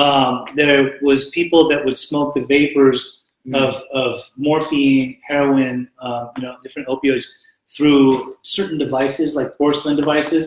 Um, 0.04 0.34
there 0.56 0.98
was 1.10 1.20
people 1.40 1.62
that 1.72 1.80
would 1.86 1.98
smoke 2.10 2.30
the 2.34 2.46
vapors 2.56 3.00
of, 3.54 3.74
of 4.04 4.12
morphine, 4.36 5.10
heroin, 5.32 5.76
uh, 6.06 6.24
you 6.36 6.42
know, 6.44 6.54
different 6.64 6.88
opioids 6.94 7.26
through 7.76 8.36
certain 8.42 8.78
devices 8.86 9.36
like 9.40 9.50
porcelain 9.58 9.96
devices, 9.96 10.44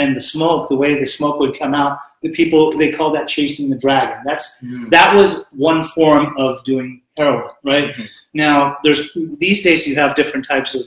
and 0.00 0.08
the 0.18 0.20
smoke, 0.34 0.68
the 0.68 0.76
way 0.82 0.90
the 1.04 1.06
smoke 1.18 1.36
would 1.40 1.58
come 1.58 1.74
out, 1.82 1.94
the 2.22 2.30
people 2.40 2.60
they 2.80 2.90
call 2.98 3.10
that 3.16 3.26
chasing 3.36 3.66
the 3.74 3.78
dragon. 3.86 4.18
That's 4.28 4.46
Mm. 4.62 4.90
that 4.96 5.08
was 5.18 5.30
one 5.70 5.80
form 5.96 6.24
of 6.44 6.50
doing 6.70 6.88
heroin, 7.18 7.50
right? 7.72 7.88
Mhm. 7.96 8.08
Now, 8.44 8.56
there's 8.84 9.02
these 9.44 9.60
days 9.66 9.80
you 9.88 9.94
have 10.02 10.10
different 10.20 10.44
types 10.54 10.70
of 10.78 10.82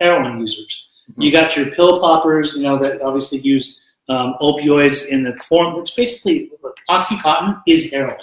heroin 0.00 0.34
users. 0.46 0.72
Mhm. 1.12 1.24
You 1.24 1.32
got 1.32 1.56
your 1.56 1.66
pill 1.70 2.00
poppers, 2.00 2.54
you 2.54 2.62
know, 2.62 2.78
that 2.78 3.02
obviously 3.02 3.38
use 3.40 3.80
um, 4.08 4.34
opioids 4.40 5.06
in 5.06 5.22
the 5.22 5.32
form. 5.48 5.80
It's 5.80 5.90
basically 5.92 6.50
look, 6.62 6.76
OxyContin 6.90 7.62
is 7.66 7.90
heroin. 7.90 8.18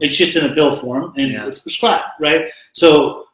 It's 0.00 0.16
just 0.16 0.36
in 0.36 0.44
a 0.44 0.54
pill 0.54 0.74
form 0.76 1.12
and 1.16 1.32
Yeah. 1.32 1.46
it's 1.48 1.58
prescribed, 1.58 2.04
right? 2.20 2.46
So 2.72 3.26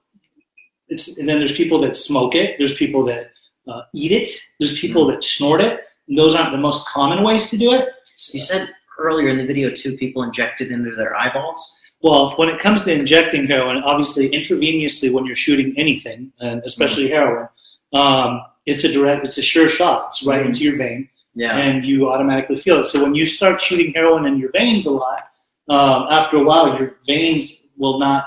it's 0.88 1.18
and 1.18 1.28
then 1.28 1.38
there's 1.38 1.52
people 1.56 1.80
that 1.82 1.96
smoke 1.96 2.34
it. 2.34 2.56
There's 2.58 2.74
people 2.74 3.04
that 3.04 3.30
uh, 3.68 3.82
eat 3.94 4.12
it. 4.12 4.28
There's 4.58 4.78
people 4.78 5.06
that 5.08 5.22
snort 5.24 5.60
it. 5.60 5.80
Those 6.08 6.34
aren't 6.34 6.52
the 6.52 6.58
most 6.58 6.86
common 6.88 7.22
ways 7.22 7.48
to 7.50 7.56
do 7.58 7.72
it. 7.72 7.88
You 8.32 8.40
said 8.40 8.70
earlier 8.98 9.28
in 9.30 9.36
the 9.36 9.46
video 9.46 9.70
too, 9.70 9.96
people 9.96 10.22
inject 10.22 10.60
it 10.60 10.70
into 10.70 10.94
their 10.96 11.14
eyeballs. 11.16 11.74
Well, 12.02 12.32
when 12.36 12.48
it 12.48 12.58
comes 12.58 12.82
to 12.82 12.92
injecting 12.92 13.46
heroin, 13.46 13.78
obviously 13.78 14.30
intravenously 14.30 15.12
when 15.12 15.26
you're 15.26 15.36
shooting 15.36 15.74
anything, 15.76 16.32
and 16.40 16.62
especially 16.64 17.08
heroin, 17.10 17.48
um, 17.92 18.40
it's 18.70 18.84
a 18.84 18.90
direct, 18.96 19.24
it's 19.26 19.38
a 19.38 19.42
sure 19.42 19.68
shot. 19.68 19.98
It's 20.10 20.22
right 20.30 20.42
Mhm. 20.42 20.48
into 20.48 20.60
your 20.66 20.76
vein, 20.84 21.08
Yeah. 21.34 21.56
and 21.64 21.84
you 21.90 21.96
automatically 22.12 22.58
feel 22.64 22.78
it. 22.80 22.86
So 22.92 22.96
when 23.04 23.14
you 23.14 23.26
start 23.26 23.60
shooting 23.60 23.92
heroin 23.98 24.24
in 24.30 24.34
your 24.42 24.52
veins 24.52 24.86
a 24.86 24.94
lot, 25.04 25.20
um, 25.68 26.00
after 26.18 26.34
a 26.42 26.44
while, 26.48 26.66
your 26.78 26.88
veins 27.06 27.42
will 27.80 27.98
not 27.98 28.26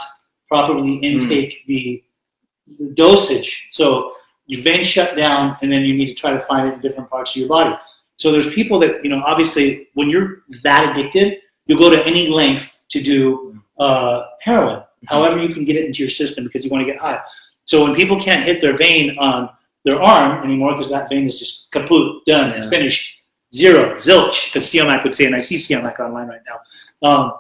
properly 0.51 0.93
intake 1.09 1.53
the, 1.67 2.03
the 2.79 2.87
dosage. 3.03 3.49
So 3.71 4.13
your 4.47 4.61
veins 4.61 4.87
shut 4.95 5.15
down, 5.15 5.57
and 5.61 5.71
then 5.71 5.81
you 5.87 5.93
need 5.99 6.07
to 6.13 6.17
try 6.23 6.31
to 6.31 6.41
find 6.49 6.63
it 6.69 6.73
in 6.75 6.79
different 6.81 7.09
parts 7.09 7.31
of 7.31 7.37
your 7.37 7.49
body. 7.57 7.75
So 8.17 8.31
there's 8.31 8.49
people 8.53 8.77
that 8.83 9.03
you 9.03 9.09
know, 9.11 9.21
obviously, 9.25 9.87
when 9.95 10.07
you're 10.09 10.43
that 10.63 10.81
addicted, 10.89 11.39
you'll 11.65 11.79
go 11.85 11.89
to 11.89 12.01
any 12.05 12.27
length 12.27 12.79
to 12.93 13.01
do 13.01 13.57
uh, 13.79 14.17
heroin, 14.41 14.83
however 15.07 15.37
you 15.43 15.53
can 15.55 15.65
get 15.65 15.75
it 15.75 15.85
into 15.85 15.99
your 16.03 16.09
system 16.21 16.43
because 16.43 16.63
you 16.63 16.69
want 16.69 16.85
to 16.85 16.91
get 16.91 17.01
high. 17.01 17.19
So 17.65 17.83
when 17.83 17.95
people 17.95 18.19
can't 18.19 18.45
hit 18.45 18.61
their 18.61 18.75
vein 18.77 19.17
on 19.17 19.49
their 19.85 20.01
arm 20.01 20.43
anymore 20.43 20.75
because 20.75 20.91
that 20.91 21.09
vein 21.09 21.27
is 21.27 21.39
just 21.39 21.71
kaput, 21.71 22.23
done, 22.25 22.51
Yeah. 22.51 22.69
finished, 22.69 23.19
zero, 23.53 23.93
zilch, 23.95 24.55
as 24.55 24.65
Siamak 24.69 25.03
would 25.03 25.13
say, 25.13 25.25
and 25.25 25.35
I 25.35 25.41
see 25.41 25.55
Siamak 25.55 25.99
online 25.99 26.27
right 26.27 26.41
now. 26.47 27.07
Um, 27.07 27.33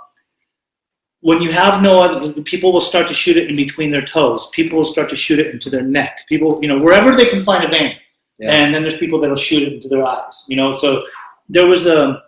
when 1.21 1.41
you 1.41 1.53
have 1.53 1.81
no 1.81 1.99
other, 1.99 2.27
the 2.27 2.41
people 2.41 2.73
will 2.73 2.81
start 2.81 3.07
to 3.07 3.13
shoot 3.13 3.37
it 3.37 3.49
in 3.49 3.55
between 3.55 3.91
their 3.91 4.03
toes. 4.03 4.49
People 4.51 4.77
will 4.77 4.83
start 4.85 5.07
to 5.09 5.15
shoot 5.15 5.39
it 5.39 5.47
into 5.47 5.69
their 5.69 5.81
neck. 5.81 6.19
People, 6.27 6.59
you 6.61 6.67
know, 6.67 6.77
wherever 6.77 7.15
they 7.15 7.25
can 7.25 7.41
find 7.43 7.63
a 7.63 7.69
vein. 7.69 7.95
Yeah. 8.39 8.51
And 8.51 8.75
then 8.75 8.81
there's 8.81 8.97
people 8.97 9.21
that'll 9.21 9.37
shoot 9.37 9.63
it 9.63 9.71
into 9.73 9.87
their 9.87 10.03
eyes. 10.03 10.45
You 10.49 10.57
know, 10.57 10.73
so 10.73 11.03
there 11.47 11.65
was 11.65 11.87
a. 11.87 12.23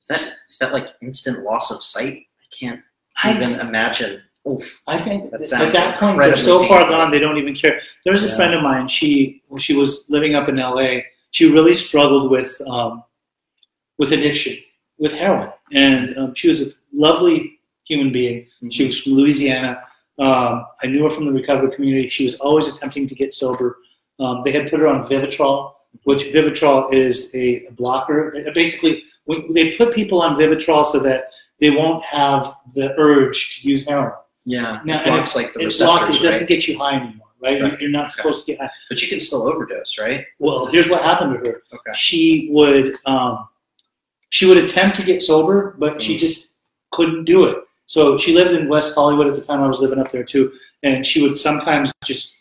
Is 0.00 0.06
that 0.08 0.20
is 0.48 0.58
that 0.60 0.72
like 0.72 0.90
instant 1.02 1.40
loss 1.40 1.72
of 1.72 1.82
sight? 1.82 2.18
I 2.40 2.46
can't 2.56 2.80
I, 3.24 3.36
even 3.36 3.58
imagine. 3.58 4.22
Oof. 4.48 4.80
I 4.86 4.98
think 4.98 5.30
That 5.32 5.40
at 5.52 5.72
that 5.72 5.98
point 5.98 6.18
they're 6.20 6.38
so 6.38 6.58
far 6.64 6.78
painful. 6.82 6.90
gone 6.96 7.10
they 7.10 7.18
don't 7.18 7.36
even 7.38 7.54
care. 7.54 7.80
There 8.04 8.12
was 8.12 8.24
a 8.24 8.28
Yeah. 8.28 8.36
friend 8.36 8.54
of 8.54 8.62
mine. 8.62 8.86
She 8.88 9.42
when 9.48 9.58
she 9.60 9.74
was 9.74 10.04
living 10.08 10.34
up 10.34 10.48
in 10.48 10.58
L.A. 10.58 11.04
She 11.32 11.50
really 11.50 11.74
struggled 11.74 12.30
with 12.30 12.60
um, 12.66 13.02
with 13.98 14.12
addiction, 14.12 14.56
with 14.98 15.12
heroin, 15.12 15.50
and 15.72 16.16
um, 16.18 16.34
she 16.34 16.48
was 16.48 16.62
a 16.62 16.66
lovely 16.92 17.58
human 17.84 18.12
being. 18.12 18.46
She 18.70 18.84
was 18.86 19.00
from 19.00 19.12
Louisiana. 19.14 19.82
Um, 20.18 20.64
I 20.82 20.86
knew 20.86 21.02
her 21.04 21.10
from 21.10 21.26
the 21.26 21.32
recovery 21.32 21.74
community. 21.74 22.08
She 22.08 22.22
was 22.22 22.36
always 22.36 22.68
attempting 22.74 23.06
to 23.08 23.14
get 23.14 23.34
sober. 23.34 23.78
Um, 24.18 24.42
they 24.44 24.52
had 24.52 24.70
put 24.70 24.80
her 24.80 24.86
on 24.88 25.06
Vivitrol, 25.08 25.72
which 26.04 26.24
Vivitrol 26.24 26.92
is 26.92 27.30
a 27.34 27.66
blocker. 27.72 28.34
Basically, 28.54 29.04
we, 29.26 29.44
they 29.52 29.76
put 29.76 29.92
people 29.92 30.22
on 30.22 30.36
Vivitrol 30.36 30.84
so 30.86 30.98
that 31.00 31.30
they 31.60 31.70
won't 31.70 32.02
have 32.04 32.54
the 32.74 32.94
urge 32.98 33.60
to 33.62 33.68
use 33.68 33.86
heroin. 33.86 34.12
Yeah, 34.48 34.80
Now, 34.84 35.00
it 35.00 35.04
blocks 35.06 35.34
like 35.34 35.52
the 35.52 35.60
It 35.60 35.64
receptors, 35.66 36.06
blocks. 36.06 36.16
It 36.18 36.22
doesn't 36.22 36.46
get 36.48 36.68
you 36.68 36.78
high 36.78 36.94
anymore, 36.96 37.26
right? 37.42 37.60
Right. 37.60 37.80
You're 37.80 37.90
not 37.90 38.06
Okay. 38.06 38.12
supposed 38.14 38.46
to 38.46 38.52
get 38.52 38.60
high. 38.60 38.70
But 38.88 39.02
you 39.02 39.08
can 39.08 39.18
still 39.18 39.42
overdose, 39.42 39.98
right? 39.98 40.24
Well, 40.38 40.66
here's 40.66 40.88
what 40.88 41.02
happened 41.02 41.32
to 41.34 41.38
her. 41.50 41.62
Okay. 41.74 41.92
She 41.94 42.48
would 42.52 42.96
um, 43.06 43.48
she 44.30 44.46
would 44.46 44.58
attempt 44.58 44.96
to 44.96 45.02
get 45.04 45.20
sober, 45.22 45.74
but 45.78 46.00
she 46.00 46.14
Mm. 46.16 46.18
just 46.20 46.52
couldn't 46.92 47.24
do 47.24 47.44
it. 47.44 47.58
So 47.86 48.16
she 48.18 48.32
lived 48.32 48.52
in 48.52 48.68
West 48.68 48.94
Hollywood 48.94 49.26
at 49.26 49.34
the 49.34 49.40
time. 49.40 49.62
I 49.62 49.66
was 49.66 49.80
living 49.80 49.98
up 49.98 50.10
there 50.12 50.24
too, 50.24 50.52
and 50.84 51.04
she 51.04 51.22
would 51.22 51.38
sometimes 51.38 51.92
just 52.04 52.34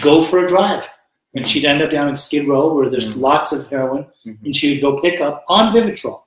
go 0.00 0.22
for 0.22 0.44
a 0.44 0.48
drive, 0.48 0.88
and 1.34 1.46
she'd 1.46 1.64
end 1.64 1.82
up 1.82 1.90
down 1.90 2.08
in 2.08 2.16
Skid 2.16 2.46
Row 2.46 2.72
where 2.74 2.88
there's 2.90 3.08
Mm. 3.08 3.20
lots 3.20 3.52
of 3.52 3.66
heroin, 3.68 4.06
Mhm. 4.24 4.38
and 4.44 4.54
she 4.56 4.70
would 4.72 4.80
go 4.80 5.00
pick 5.00 5.20
up 5.20 5.44
on 5.48 5.72
Vivitrol. 5.74 6.22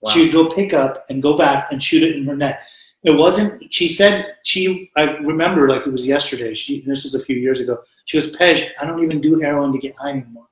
Wow. 0.00 0.12
She 0.12 0.20
would 0.22 0.32
go 0.32 0.46
pick 0.50 0.72
up 0.72 1.04
and 1.10 1.22
go 1.22 1.36
back 1.36 1.72
and 1.72 1.82
shoot 1.82 2.02
it 2.02 2.16
in 2.16 2.24
her 2.26 2.36
neck. 2.36 2.60
It 3.04 3.12
wasn't. 3.12 3.72
She 3.72 3.88
said 3.88 4.36
she. 4.44 4.90
I 4.96 5.04
remember 5.18 5.68
like 5.68 5.86
it 5.86 5.92
was 5.92 6.06
yesterday. 6.06 6.54
She. 6.54 6.82
This 6.82 7.04
is 7.04 7.14
a 7.14 7.24
few 7.24 7.36
years 7.36 7.60
ago. 7.60 7.78
She 8.06 8.18
goes, 8.18 8.30
Pej, 8.32 8.70
I 8.80 8.86
don't 8.86 9.02
even 9.02 9.20
do 9.20 9.38
heroin 9.38 9.72
to 9.72 9.78
get 9.78 9.94
high 9.96 10.10
anymore. 10.10 10.46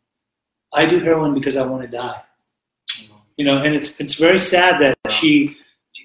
I 0.73 0.87
do 0.87 1.01
heroin 1.01 1.35
because 1.35 1.57
I 1.57 1.67
want 1.67 1.83
to 1.83 1.89
die. 1.89 2.23
You 3.37 3.45
know, 3.45 3.59
and 3.59 3.75
it's 3.75 3.99
it's 4.01 4.15
very 4.15 4.39
sad 4.39 4.81
that 4.81 5.13
she 5.13 5.57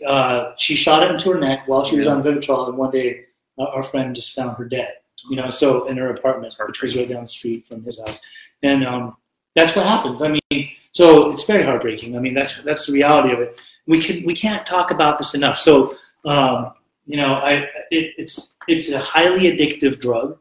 uh, 0.08 0.54
she 0.58 0.76
shot 0.76 1.04
it 1.04 1.12
into 1.12 1.32
her 1.32 1.40
neck 1.40 1.68
while 1.68 1.86
she 1.86 1.98
was 1.98 2.08
on 2.08 2.24
Vivitrol, 2.24 2.70
and 2.70 2.78
one 2.78 2.92
day 2.92 3.26
uh, 3.60 3.66
our 3.66 3.84
friend 3.84 4.16
just 4.16 4.34
found 4.34 4.58
her 4.58 4.66
dead. 4.66 4.94
You 5.30 5.36
know, 5.36 5.52
so 5.52 5.88
in 5.88 5.98
her 5.98 6.10
apartment, 6.10 6.56
which 6.68 6.82
was 6.82 6.98
right 6.98 7.08
down 7.08 7.22
the 7.22 7.28
street 7.28 7.68
from 7.68 7.84
his 7.84 8.00
house, 8.00 8.20
and 8.64 8.86
um, 8.86 9.16
that's 9.56 9.76
what 9.76 9.86
happens. 9.86 10.22
I 10.22 10.30
mean, 10.30 10.70
so 10.92 11.32
it's 11.32 11.46
very 11.46 11.64
heartbreaking. 11.64 12.16
I 12.16 12.20
mean, 12.20 12.34
that's 12.34 12.62
that's 12.64 12.88
the 12.88 12.94
reality 12.94 13.34
of 13.34 13.40
it. 13.40 13.56
We 13.88 14.02
can 14.02 14.26
we 14.26 14.34
can't 14.34 14.66
talk 14.66 14.92
about 14.92 15.18
this 15.18 15.34
enough. 15.34 15.60
So 15.60 15.96
um, 16.26 16.74
you 17.06 17.18
know, 17.18 17.36
I 17.36 17.68
it, 17.90 18.14
it's 18.18 18.56
it's 18.68 18.92
a 18.92 19.00
highly 19.00 19.42
addictive 19.52 20.00
drug. 20.00 20.38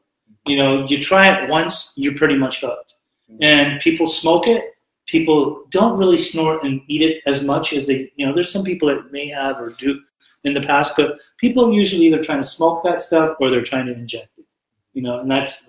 You 0.46 0.56
know, 0.56 0.86
you 0.86 1.02
try 1.02 1.28
it 1.32 1.48
once, 1.48 1.92
you're 1.96 2.16
pretty 2.16 2.36
much 2.36 2.60
hooked. 2.60 2.94
And 3.40 3.80
people 3.80 4.06
smoke 4.06 4.46
it. 4.46 4.74
People 5.06 5.64
don't 5.70 5.98
really 5.98 6.18
snort 6.18 6.64
and 6.64 6.80
eat 6.88 7.02
it 7.02 7.22
as 7.26 7.42
much 7.42 7.72
as 7.72 7.86
they. 7.86 8.12
You 8.16 8.26
know, 8.26 8.34
there's 8.34 8.52
some 8.52 8.64
people 8.64 8.88
that 8.88 9.12
may 9.12 9.28
have 9.28 9.58
or 9.58 9.70
do 9.70 10.00
in 10.44 10.54
the 10.54 10.60
past, 10.60 10.94
but 10.96 11.18
people 11.38 11.72
usually 11.72 12.06
either 12.06 12.22
trying 12.22 12.42
to 12.42 12.48
smoke 12.48 12.82
that 12.84 13.02
stuff 13.02 13.36
or 13.40 13.50
they're 13.50 13.62
trying 13.62 13.86
to 13.86 13.92
inject 13.92 14.30
it. 14.38 14.46
You 14.94 15.02
know, 15.02 15.20
and 15.20 15.30
that's 15.30 15.64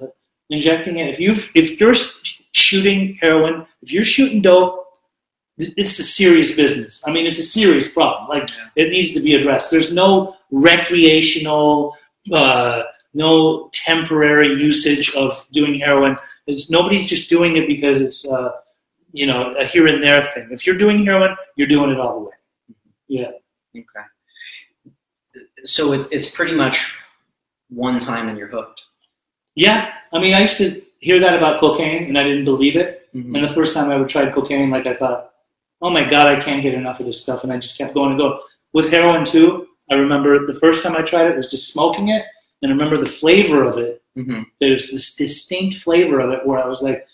injecting 0.49 0.97
it. 0.97 1.09
If 1.09 1.19
you 1.19 1.31
if 1.55 1.79
you're 1.79 1.93
sh- 1.93 2.41
shooting 2.51 3.15
heroin, 3.21 3.65
if 3.81 3.91
you're 3.91 4.05
shooting 4.05 4.41
dope, 4.41 4.90
it's 5.77 5.99
a 5.99 6.03
serious 6.03 6.55
business. 6.55 7.01
I 7.05 7.11
mean, 7.11 7.25
it's 7.25 7.39
a 7.39 7.43
serious 7.43 7.91
problem. 7.91 8.29
Like 8.29 8.49
it 8.75 8.89
needs 8.89 9.13
to 9.13 9.19
be 9.19 9.33
addressed. 9.33 9.71
There's 9.71 9.93
no 9.93 10.35
recreational, 10.51 11.95
uh, 12.31 12.83
no 13.13 13.69
temporary 13.73 14.53
usage 14.53 15.13
of 15.15 15.45
doing 15.51 15.79
heroin. 15.79 16.17
It's, 16.47 16.69
nobody's 16.69 17.05
just 17.05 17.29
doing 17.29 17.57
it 17.57 17.67
because 17.67 18.01
it's 18.01 18.25
uh, 18.27 18.51
you 19.13 19.25
know 19.25 19.53
a 19.55 19.65
here 19.65 19.87
and 19.87 20.01
there 20.03 20.23
thing. 20.23 20.47
If 20.51 20.65
you're 20.65 20.77
doing 20.77 21.05
heroin, 21.05 21.35
you're 21.55 21.67
doing 21.67 21.91
it 21.91 21.99
all 21.99 22.19
the 22.19 22.25
way. 22.25 22.35
Yeah. 23.07 23.31
Okay. 23.75 24.05
So 25.63 25.93
it, 25.93 26.07
it's 26.11 26.29
pretty 26.29 26.55
much 26.55 26.95
one 27.69 27.99
time 27.99 28.27
and 28.29 28.37
you're 28.37 28.47
hooked. 28.47 28.81
Yeah, 29.55 29.91
I 30.13 30.19
mean, 30.19 30.33
I 30.33 30.41
used 30.41 30.57
to 30.57 30.81
hear 30.99 31.19
that 31.19 31.35
about 31.35 31.59
cocaine, 31.59 32.05
and 32.05 32.17
I 32.17 32.23
didn't 32.23 32.45
believe 32.45 32.75
it. 32.75 33.09
Mhm. 33.13 33.35
And 33.35 33.43
the 33.43 33.53
first 33.53 33.73
time 33.73 33.89
I 33.89 33.95
ever 33.95 34.05
tried 34.05 34.33
cocaine, 34.33 34.69
like 34.69 34.87
I 34.87 34.95
thought, 34.95 35.30
oh 35.81 35.89
my 35.89 36.03
god, 36.03 36.27
I 36.27 36.39
can't 36.39 36.61
get 36.61 36.73
enough 36.73 36.99
of 36.99 37.05
this 37.05 37.21
stuff, 37.21 37.43
and 37.43 37.51
I 37.51 37.57
just 37.57 37.77
kept 37.77 37.93
going 37.93 38.11
and 38.11 38.19
go. 38.19 38.41
With 38.73 38.89
heroin 38.89 39.25
too, 39.25 39.67
I 39.89 39.95
remember 39.95 40.45
the 40.47 40.59
first 40.59 40.83
time 40.83 40.95
I 40.95 41.01
tried 41.01 41.29
it 41.29 41.35
was 41.37 41.47
just 41.47 41.73
smoking 41.73 42.09
it, 42.09 42.23
and 42.61 42.71
I 42.71 42.75
remember 42.75 42.97
the 42.97 43.09
flavor 43.09 43.63
of 43.63 43.77
it. 43.77 44.01
Mhm. 44.17 44.45
There's 44.59 44.89
this 44.91 45.15
distinct 45.15 45.77
flavor 45.77 46.19
of 46.19 46.31
it 46.31 46.45
where 46.45 46.59
I 46.63 46.67
was 46.67 46.81
like, 46.81 47.05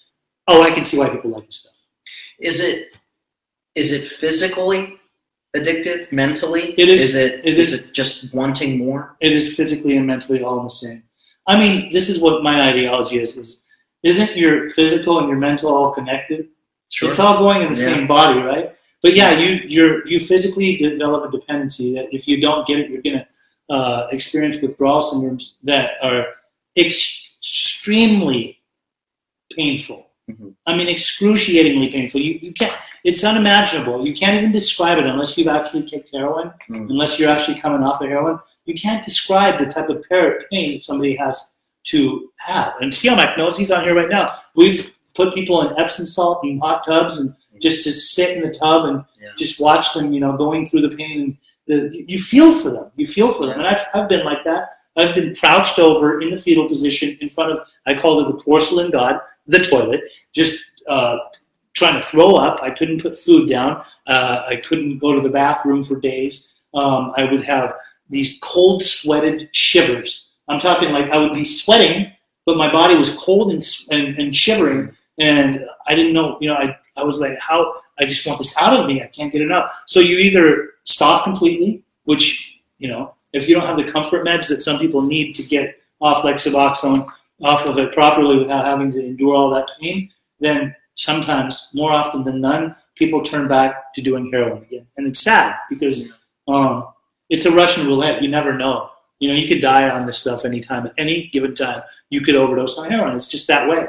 oh, 0.48 0.62
I 0.62 0.72
can 0.72 0.84
see 0.84 0.98
why 0.98 1.10
people 1.10 1.32
like 1.32 1.46
this 1.46 1.58
stuff. 1.62 1.74
Is 2.40 2.60
it 2.60 2.90
is 3.76 3.92
it 3.92 4.08
physically 4.08 4.98
addictive? 5.56 6.12
Mentally? 6.12 6.74
It 6.78 6.90
is- 6.90 7.04
Is 7.04 7.16
it 7.16 7.46
it 7.46 7.58
is 7.58 7.74
is- 7.74 7.74
it 7.90 7.94
just 7.94 8.34
wanting 8.34 8.78
more? 8.78 9.16
It 9.22 9.32
is 9.32 9.56
physically 9.56 9.98
and 9.98 10.06
mentally 10.08 10.42
all 10.44 10.62
the 10.64 10.70
same. 10.70 11.04
I 11.48 11.58
mean, 11.58 11.92
this 11.94 12.10
is 12.10 12.20
what 12.20 12.44
my 12.44 12.70
ideology 12.70 13.20
is: 13.20 13.38
is 13.38 13.64
isn't 14.04 14.36
your 14.38 14.70
physical 14.72 15.20
and 15.20 15.28
your 15.30 15.38
mental 15.38 15.74
all 15.74 15.92
connected? 15.92 16.50
It's 17.01 17.20
all 17.20 17.39
going 17.39 17.62
in 17.63 17.72
the 17.74 17.79
Yeah. 17.79 17.94
same 17.94 18.08
body, 18.08 18.39
right? 18.39 18.74
But 19.03 19.15
yeah, 19.15 19.32
you 19.38 19.62
you're 19.67 20.08
you 20.08 20.20
physically 20.20 20.77
develop 20.77 21.27
a 21.27 21.38
dependency 21.38 21.94
that 21.96 22.13
if 22.13 22.27
you 22.27 22.39
don't 22.41 22.65
get 22.67 22.79
it, 22.79 22.89
you're 22.89 23.01
gonna 23.01 23.27
uh, 23.70 24.08
experience 24.12 24.62
withdrawal 24.62 25.01
syndromes 25.01 25.53
that 25.63 25.91
are 26.01 26.25
ex- 26.77 27.36
extremely 27.39 28.60
painful. 29.56 30.08
Mhm. 30.29 30.53
I 30.65 30.75
mean, 30.75 30.88
excruciatingly 30.88 31.89
painful. 31.89 32.22
You 32.22 32.39
you 32.41 32.53
can't. 32.53 32.74
It's 33.03 33.24
unimaginable. 33.24 34.06
You 34.06 34.13
can't 34.13 34.36
even 34.38 34.51
describe 34.51 34.98
it 34.98 35.06
unless 35.06 35.38
you've 35.38 35.48
actually 35.48 35.84
kicked 35.84 36.12
heroin. 36.13 36.51
Mm. 36.70 36.89
Unless 36.89 37.17
you're 37.20 37.29
actually 37.29 37.60
coming 37.62 37.84
off 37.84 38.01
of 38.01 38.10
heroin, 38.10 38.39
you 38.65 38.74
can't 38.74 39.03
describe 39.06 39.58
the 39.60 39.65
type 39.65 39.89
of 39.89 40.03
pain 40.51 40.82
somebody 40.82 41.15
has 41.15 41.50
to 41.86 42.29
have. 42.38 42.74
And 42.82 42.91
Siamak 42.91 43.38
knows 43.38 43.58
he's 43.58 43.72
on 43.72 43.84
here 43.86 43.96
right 43.96 44.10
now. 44.10 44.39
We've 44.56 44.91
put 45.18 45.34
people 45.34 45.68
in 45.68 45.78
Epsom 45.78 46.06
salt 46.06 46.46
in 46.46 46.60
hot 46.60 46.86
tubs 46.86 47.20
and 47.20 47.34
just 47.60 47.84
to 47.84 47.92
sit 47.92 48.38
in 48.38 48.44
the 48.44 48.54
tub 48.54 48.86
and 48.86 49.04
Yeah. 49.22 49.30
just 49.38 49.60
watch 49.60 49.94
them, 49.94 50.14
you 50.14 50.22
know, 50.22 50.38
going 50.38 50.66
through 50.68 50.84
the 50.88 50.96
pain. 50.96 51.18
And 51.22 51.38
the, 51.92 52.06
you 52.08 52.20
feel 52.20 52.54
for 52.54 52.70
them. 52.70 52.92
You 52.96 53.08
feel 53.08 53.32
for 53.32 53.46
them. 53.48 53.58
And 53.60 53.68
I've, 53.68 53.86
I've 53.94 54.08
been 54.08 54.24
like 54.24 54.44
that. 54.46 54.64
I've 54.96 55.14
been 55.16 55.36
crouched 55.36 55.80
over 55.80 56.22
in 56.22 56.30
the 56.32 56.38
fetal 56.42 56.68
position 56.68 57.18
in 57.22 57.30
front 57.30 57.52
of, 57.52 57.60
I 57.86 57.94
called 57.94 58.18
it 58.30 58.32
the 58.36 58.42
porcelain 58.44 58.90
god, 58.92 59.20
the 59.48 59.60
toilet, 59.60 60.02
just 60.34 60.64
uh, 60.88 61.18
trying 61.74 62.00
to 62.02 62.06
throw 62.08 62.32
up. 62.32 62.62
I 62.64 62.72
couldn't 62.72 63.02
put 63.02 63.20
food 63.20 63.50
down. 63.50 63.84
Uh, 64.08 64.44
I 64.48 64.56
couldn't 64.68 65.00
go 65.00 65.14
to 65.14 65.22
the 65.22 65.30
bathroom 65.30 65.84
for 65.84 66.00
days. 66.00 66.54
Um, 66.74 67.14
I 67.16 67.24
would 67.32 67.44
have 67.44 67.76
these 68.10 68.40
cold 68.42 68.84
sweated 68.84 69.50
shivers. 69.52 70.30
I'm 70.48 70.60
talking 70.60 70.90
like 70.92 71.12
I 71.12 71.18
would 71.18 71.34
be 71.34 71.44
sweating, 71.44 72.12
but 72.46 72.58
my 72.58 72.72
body 72.72 72.96
was 72.96 73.16
cold 73.18 73.52
and, 73.52 73.64
and, 73.92 74.18
and 74.18 74.34
shivering. 74.34 74.96
And 75.20 75.66
I 75.88 75.96
didn't 75.96 76.14
know, 76.14 76.38
you 76.40 76.50
know, 76.50 76.56
I, 76.56 76.78
I 76.96 77.04
was 77.04 77.20
like, 77.20 77.38
how, 77.40 77.82
I 78.00 78.06
just 78.06 78.28
want 78.28 78.38
this 78.38 78.56
out 78.58 78.80
of 78.80 78.86
me. 78.86 79.02
I 79.02 79.08
can't 79.08 79.32
get 79.32 79.42
it 79.42 79.52
out. 79.52 79.70
So 79.86 80.00
you 80.00 80.18
either 80.18 80.74
stop 80.84 81.24
completely, 81.24 81.84
which, 82.04 82.60
you 82.78 82.88
know, 82.88 83.16
if 83.34 83.48
you 83.48 83.56
don't 83.56 83.66
have 83.66 83.78
the 83.78 83.92
comfort 83.92 84.26
meds 84.26 84.48
that 84.50 84.62
some 84.62 84.80
people 84.80 85.02
need 85.02 85.34
to 85.36 85.44
get 85.44 85.80
off 86.00 86.24
like 86.24 86.36
Suboxone, 86.36 87.08
off 87.44 87.66
of 87.66 87.78
it 87.78 87.94
properly 87.94 88.38
without 88.38 88.66
having 88.66 88.92
to 88.92 89.06
endure 89.06 89.36
all 89.36 89.50
that 89.52 89.70
pain, 89.80 90.10
then 90.40 90.76
sometimes, 90.96 91.70
more 91.74 91.92
often 91.92 92.24
than 92.24 92.42
none, 92.42 92.76
people 92.96 93.22
turn 93.22 93.48
back 93.48 93.94
to 93.94 94.02
doing 94.02 94.30
heroin 94.32 94.64
again. 94.64 94.88
And 94.98 95.08
it's 95.08 95.22
sad 95.22 95.56
because 95.70 96.12
um, 96.48 96.88
it's 97.30 97.46
a 97.46 97.52
Russian 97.52 97.86
roulette. 97.86 98.22
You 98.22 98.30
never 98.30 98.54
know. 98.54 98.90
You 99.20 99.30
know, 99.30 99.36
you 99.36 99.48
could 99.48 99.62
die 99.62 99.90
on 99.90 100.06
this 100.06 100.18
stuff 100.20 100.46
anytime, 100.46 100.88
at 100.88 100.94
any 100.98 101.30
given 101.34 101.54
time. 101.54 101.82
You 102.10 102.22
could 102.22 102.36
overdose 102.36 102.78
on 102.78 102.90
heroin. 102.90 103.16
It's 103.16 103.28
just 103.28 103.48
that 103.48 103.68
way. 103.68 103.88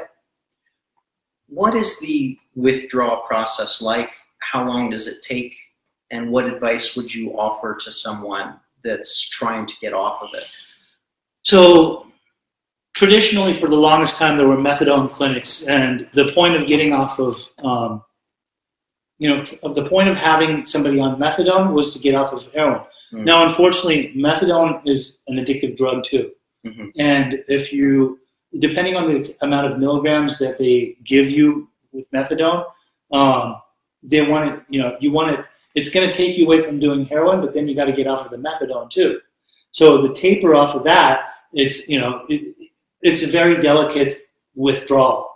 What 1.49 1.75
is 1.75 1.99
the 1.99 2.37
withdrawal 2.55 3.21
process 3.27 3.81
like? 3.81 4.11
How 4.39 4.65
long 4.65 4.89
does 4.89 5.07
it 5.07 5.21
take? 5.21 5.55
and 6.11 6.31
what 6.31 6.45
advice 6.45 6.95
would 6.95 7.13
you 7.13 7.31
offer 7.37 7.75
to 7.75 7.91
someone 7.91 8.59
that's 8.83 9.27
trying 9.29 9.65
to 9.65 9.73
get 9.81 9.93
off 9.93 10.21
of 10.21 10.29
it? 10.33 10.45
So 11.43 12.07
traditionally, 12.93 13.59
for 13.59 13.67
the 13.67 13.75
longest 13.75 14.17
time, 14.17 14.37
there 14.37 14.47
were 14.47 14.57
methadone 14.57 15.11
clinics, 15.11 15.67
and 15.67 16.07
the 16.13 16.31
point 16.33 16.55
of 16.55 16.67
getting 16.67 16.93
off 16.93 17.19
of, 17.19 17.37
um, 17.63 18.03
you 19.17 19.29
know, 19.29 19.45
of 19.63 19.75
the 19.75 19.87
point 19.87 20.09
of 20.09 20.15
having 20.15 20.65
somebody 20.65 20.99
on 20.99 21.19
methadone 21.19 21.73
was 21.73 21.93
to 21.93 21.99
get 21.99 22.15
off 22.15 22.33
of 22.33 22.51
heroin. 22.53 22.81
Mm-hmm. 23.13 23.25
Now, 23.25 23.45
unfortunately, 23.45 24.13
methadone 24.15 24.81
is 24.87 25.19
an 25.27 25.37
addictive 25.37 25.77
drug 25.77 26.03
too, 26.03 26.31
mm-hmm. 26.65 26.87
and 26.99 27.43
if 27.47 27.71
you, 27.71 28.18
depending 28.57 28.95
on 28.95 29.07
the 29.07 29.35
amount 29.41 29.71
of 29.71 29.79
milligrams 29.79 30.39
that 30.39 30.57
they 30.57 30.97
give 31.03 31.29
you 31.29 31.69
with 31.91 32.09
methadone, 32.11 32.65
um, 33.11 33.61
they 34.03 34.21
want 34.21 34.53
it. 34.53 34.63
You 34.69 34.81
know, 34.81 34.97
you 34.99 35.11
want 35.11 35.37
it. 35.37 35.45
It's 35.75 35.89
going 35.89 36.09
to 36.09 36.15
take 36.15 36.37
you 36.37 36.45
away 36.45 36.63
from 36.65 36.79
doing 36.79 37.05
heroin, 37.05 37.41
but 37.41 37.53
then 37.53 37.67
you 37.67 37.75
got 37.75 37.85
to 37.85 37.93
get 37.93 38.07
off 38.07 38.25
of 38.25 38.31
the 38.31 38.37
methadone 38.37 38.89
too. 38.89 39.19
So 39.71 40.01
the 40.01 40.13
taper 40.13 40.55
off 40.55 40.75
of 40.75 40.83
that, 40.85 41.21
it's 41.53 41.87
you 41.87 41.99
know, 41.99 42.25
it, 42.29 42.55
it's 43.01 43.21
a 43.21 43.27
very 43.27 43.61
delicate 43.61 44.29
withdrawal. 44.55 45.29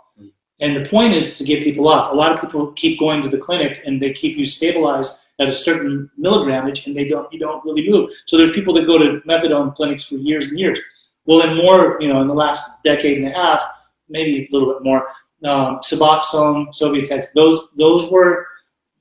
And 0.59 0.75
the 0.75 0.89
point 0.89 1.13
is 1.13 1.37
to 1.37 1.43
get 1.43 1.63
people 1.63 1.89
off. 1.89 2.11
A 2.11 2.15
lot 2.15 2.31
of 2.31 2.39
people 2.39 2.71
keep 2.73 2.99
going 2.99 3.21
to 3.23 3.29
the 3.29 3.37
clinic 3.37 3.81
and 3.85 4.01
they 4.01 4.13
keep 4.13 4.37
you 4.37 4.45
stabilized 4.45 5.17
at 5.39 5.49
a 5.49 5.53
certain 5.53 6.09
milligramage 6.19 6.85
and 6.85 6.95
they 6.95 7.07
don't 7.07 7.31
you 7.33 7.39
don't 7.39 7.63
really 7.65 7.89
move. 7.89 8.09
So 8.27 8.37
there's 8.37 8.51
people 8.51 8.73
that 8.75 8.85
go 8.85 8.97
to 8.97 9.21
methadone 9.27 9.75
clinics 9.75 10.05
for 10.05 10.15
years 10.15 10.47
and 10.47 10.59
years. 10.59 10.79
Well, 11.25 11.41
in 11.41 11.57
more, 11.57 11.97
you 12.01 12.07
know, 12.07 12.21
in 12.21 12.27
the 12.27 12.33
last 12.33 12.83
decade 12.83 13.17
and 13.17 13.27
a 13.27 13.31
half, 13.31 13.61
maybe 14.09 14.47
a 14.51 14.53
little 14.53 14.73
bit 14.73 14.83
more, 14.83 15.07
um, 15.45 15.79
Suboxone, 15.79 16.67
Subutex, 16.77 17.27
those 17.35 17.67
those 17.77 18.09
were 18.11 18.47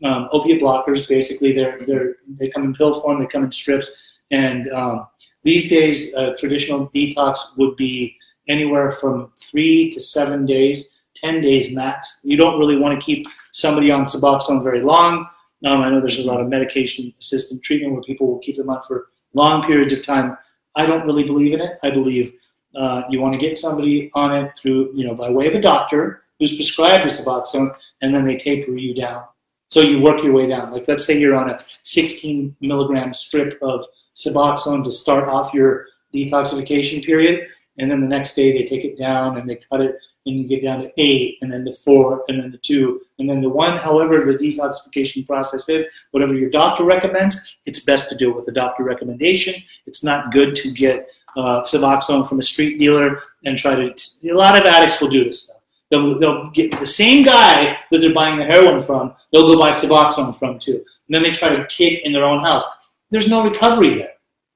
um, 0.05 0.29
opiate 0.33 0.63
blockers. 0.63 1.07
Basically, 1.09 1.53
they're 1.53 1.81
they're 1.87 2.17
they 2.39 2.49
come 2.49 2.65
in 2.65 2.75
pill 2.75 3.01
form, 3.01 3.21
they 3.21 3.27
come 3.27 3.45
in 3.45 3.53
strips, 3.53 3.91
and 4.31 4.71
um, 4.73 5.07
these 5.45 5.69
days, 5.69 6.15
uh, 6.15 6.35
traditional 6.39 6.89
detox 6.91 7.39
would 7.57 7.77
be 7.77 8.17
anywhere 8.49 8.93
from 9.01 9.33
three 9.41 9.91
to 9.93 10.01
seven 10.01 10.47
days, 10.47 10.91
10 11.17 11.41
days 11.41 11.75
max. 11.75 12.21
You 12.23 12.37
don't 12.37 12.59
really 12.59 12.77
want 12.77 12.99
to 12.99 13.05
keep 13.05 13.27
somebody 13.53 13.91
on 13.91 14.07
Suboxone 14.07 14.63
very 14.63 14.83
long. 14.83 15.27
Um, 15.65 15.81
I 15.81 15.91
know 15.91 16.01
there's 16.01 16.19
a 16.19 16.25
lot 16.25 16.41
of 16.41 16.49
medication 16.49 17.13
assisted 17.21 17.63
treatment 17.63 17.93
where 17.95 18.03
people 18.03 18.27
will 18.27 18.41
keep 18.41 18.57
them 18.57 18.71
on 18.71 18.83
for 18.87 19.09
long 19.35 19.63
periods 19.63 19.93
of 19.93 20.05
time. 20.05 20.37
I 20.75 20.87
don't 20.87 21.07
really 21.07 21.25
believe 21.25 21.53
in 21.53 21.61
it. 21.61 21.79
I 21.83 21.91
believe 21.91 22.35
uh, 22.77 23.03
you 23.11 23.21
want 23.21 23.35
to 23.35 23.39
get 23.39 23.59
somebody 23.59 24.11
on 24.15 24.35
it 24.35 24.53
through, 24.61 24.93
you 24.95 25.07
know, 25.07 25.15
by 25.15 25.31
way 25.31 25.47
of 25.47 25.55
a 25.55 25.61
doctor 25.61 26.23
who's 26.39 26.55
prescribed 26.55 27.05
the 27.05 27.13
Suboxone, 27.13 27.75
and 28.01 28.15
then 28.15 28.25
they 28.25 28.37
taper 28.37 28.73
you 28.73 28.95
down. 28.95 29.25
So 29.69 29.81
you 29.81 30.01
work 30.01 30.23
your 30.23 30.33
way 30.33 30.47
down. 30.47 30.73
Like 30.73 30.87
let's 30.89 31.05
say 31.05 31.19
you're 31.19 31.37
on 31.37 31.51
a 31.51 31.59
16 31.83 32.57
milligram 32.61 33.15
strip 33.15 33.59
of 33.63 33.87
Suboxone 34.17 34.85
to 34.85 34.93
start 34.93 35.29
off 35.29 35.55
your 35.55 35.87
detoxification 36.15 37.05
period 37.05 37.49
and 37.79 37.91
then 37.91 38.01
the 38.01 38.07
next 38.07 38.35
day 38.35 38.53
they 38.53 38.67
take 38.67 38.85
it 38.85 38.99
down 38.99 39.39
and 39.39 39.49
they 39.49 39.61
cut 39.71 39.81
it 39.81 39.97
and 40.27 40.39
you 40.39 40.47
get 40.47 40.63
down 40.63 40.83
to 40.83 40.91
eight 40.99 41.39
and 41.41 41.53
then 41.53 41.65
the 41.65 41.73
four 41.73 42.25
and 42.29 42.41
then 42.41 42.51
the 42.51 42.59
two 42.59 43.01
and 43.19 43.29
then 43.29 43.41
the 43.41 43.49
one. 43.49 43.79
However 43.79 44.25
the 44.25 44.39
detoxification 44.39 45.27
process 45.27 45.69
is 45.69 45.85
whatever 46.11 46.35
your 46.35 46.51
doctor 46.51 46.85
recommends 46.85 47.37
it's 47.65 47.81
best 47.81 48.09
to 48.11 48.17
do 48.17 48.31
it 48.31 48.37
with 48.37 48.49
a 48.49 48.53
doctor 48.53 48.85
recommendation. 48.85 49.55
It's 49.87 50.05
not 50.05 50.33
good 50.33 50.55
to 50.57 50.71
get 50.71 51.09
uh, 51.37 51.63
suboxone 51.63 52.29
from 52.29 52.39
a 52.39 52.43
street 52.43 52.79
dealer 52.79 53.23
and 53.45 53.57
try 53.57 53.75
to 53.75 53.95
a 54.31 54.33
lot 54.33 54.59
of 54.59 54.67
addicts 54.67 55.01
will 55.01 55.09
do 55.09 55.25
this 55.25 55.45
stuff. 55.45 55.57
They'll, 55.91 56.19
they'll 56.19 56.51
get 56.51 56.79
the 56.79 56.87
same 56.87 57.23
guy 57.25 57.77
that 57.91 57.99
they're 57.99 58.15
buying 58.15 58.39
the 58.39 58.45
heroin 58.45 58.83
from 58.83 59.15
they'll 59.33 59.47
go 59.47 59.59
buy 59.59 59.71
suboxone 59.71 60.39
from 60.39 60.59
too. 60.59 60.85
And 61.09 61.15
then 61.15 61.23
they 61.23 61.31
try 61.31 61.55
to 61.55 61.67
kick 61.67 62.03
in 62.05 62.13
their 62.13 62.25
own 62.25 62.43
house. 62.43 62.65
There's 63.11 63.29
no 63.29 63.49
recovery 63.49 63.99
there 63.99 64.13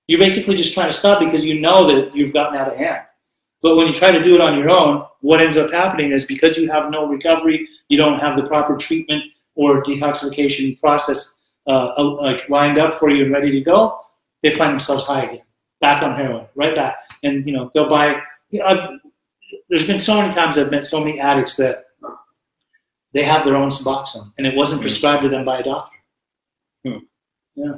you're 0.07 0.21
basically 0.21 0.57
just 0.57 0.75
trying 0.75 0.89
to 0.89 0.93
stop 0.93 1.21
because 1.21 1.45
you 1.45 1.61
know 1.61 1.87
that 1.87 2.15
you've 2.15 2.33
gotten 2.33 2.57
out 2.57 2.69
of 2.71 2.77
hand. 2.77 3.03
But 3.63 3.77
when 3.77 3.87
you 3.87 3.93
try 3.93 4.13
to 4.13 4.23
do 4.23 4.35
it 4.35 4.41
on 4.41 4.59
your 4.59 4.71
own, 4.71 5.05
what 5.21 5.41
ends 5.41 5.57
up 5.57 5.71
happening 5.71 6.13
is 6.13 6.25
because 6.25 6.57
you 6.57 6.71
have 6.71 6.91
no 6.91 7.07
recovery, 7.07 7.69
you 7.89 7.97
don't 7.97 8.21
have 8.21 8.37
the 8.37 8.47
proper 8.47 8.77
treatment 8.77 9.25
or 9.55 9.83
detoxification 9.83 10.79
process 10.81 11.33
uh, 11.67 11.95
uh 11.99 12.23
like 12.23 12.49
lined 12.49 12.79
up 12.79 12.95
for 12.95 13.11
you 13.11 13.25
and 13.25 13.33
ready 13.33 13.51
to 13.51 13.61
go, 13.61 13.99
they 14.43 14.53
find 14.53 14.71
themselves 14.71 15.05
high 15.05 15.25
again, 15.25 15.43
back 15.81 16.03
on 16.03 16.15
heroin, 16.15 16.47
right 16.55 16.77
back. 16.77 16.97
And 17.25 17.45
you 17.47 17.53
know 17.53 17.71
they'll 17.75 17.89
buy. 17.89 18.21
You 18.51 18.61
know, 18.61 18.67
I've, 18.67 19.01
there's 19.69 19.87
been 19.87 19.99
so 19.99 20.21
many 20.21 20.33
times 20.33 20.59
I've 20.59 20.71
met 20.71 20.87
so 20.87 21.01
many 21.01 21.19
addicts 21.19 21.57
that 21.57 21.87
they 23.13 23.25
have 23.25 23.45
their 23.45 23.57
own 23.57 23.71
Suboxone, 23.71 24.33
and 24.39 24.47
it 24.47 24.55
wasn't 24.55 24.81
hmm. 24.81 24.85
prescribed 24.85 25.23
to 25.23 25.29
them 25.29 25.45
by 25.45 25.59
a 25.59 25.65
doctor. 25.65 25.97
Hmm. 26.85 26.99
Yeah. 27.57 27.73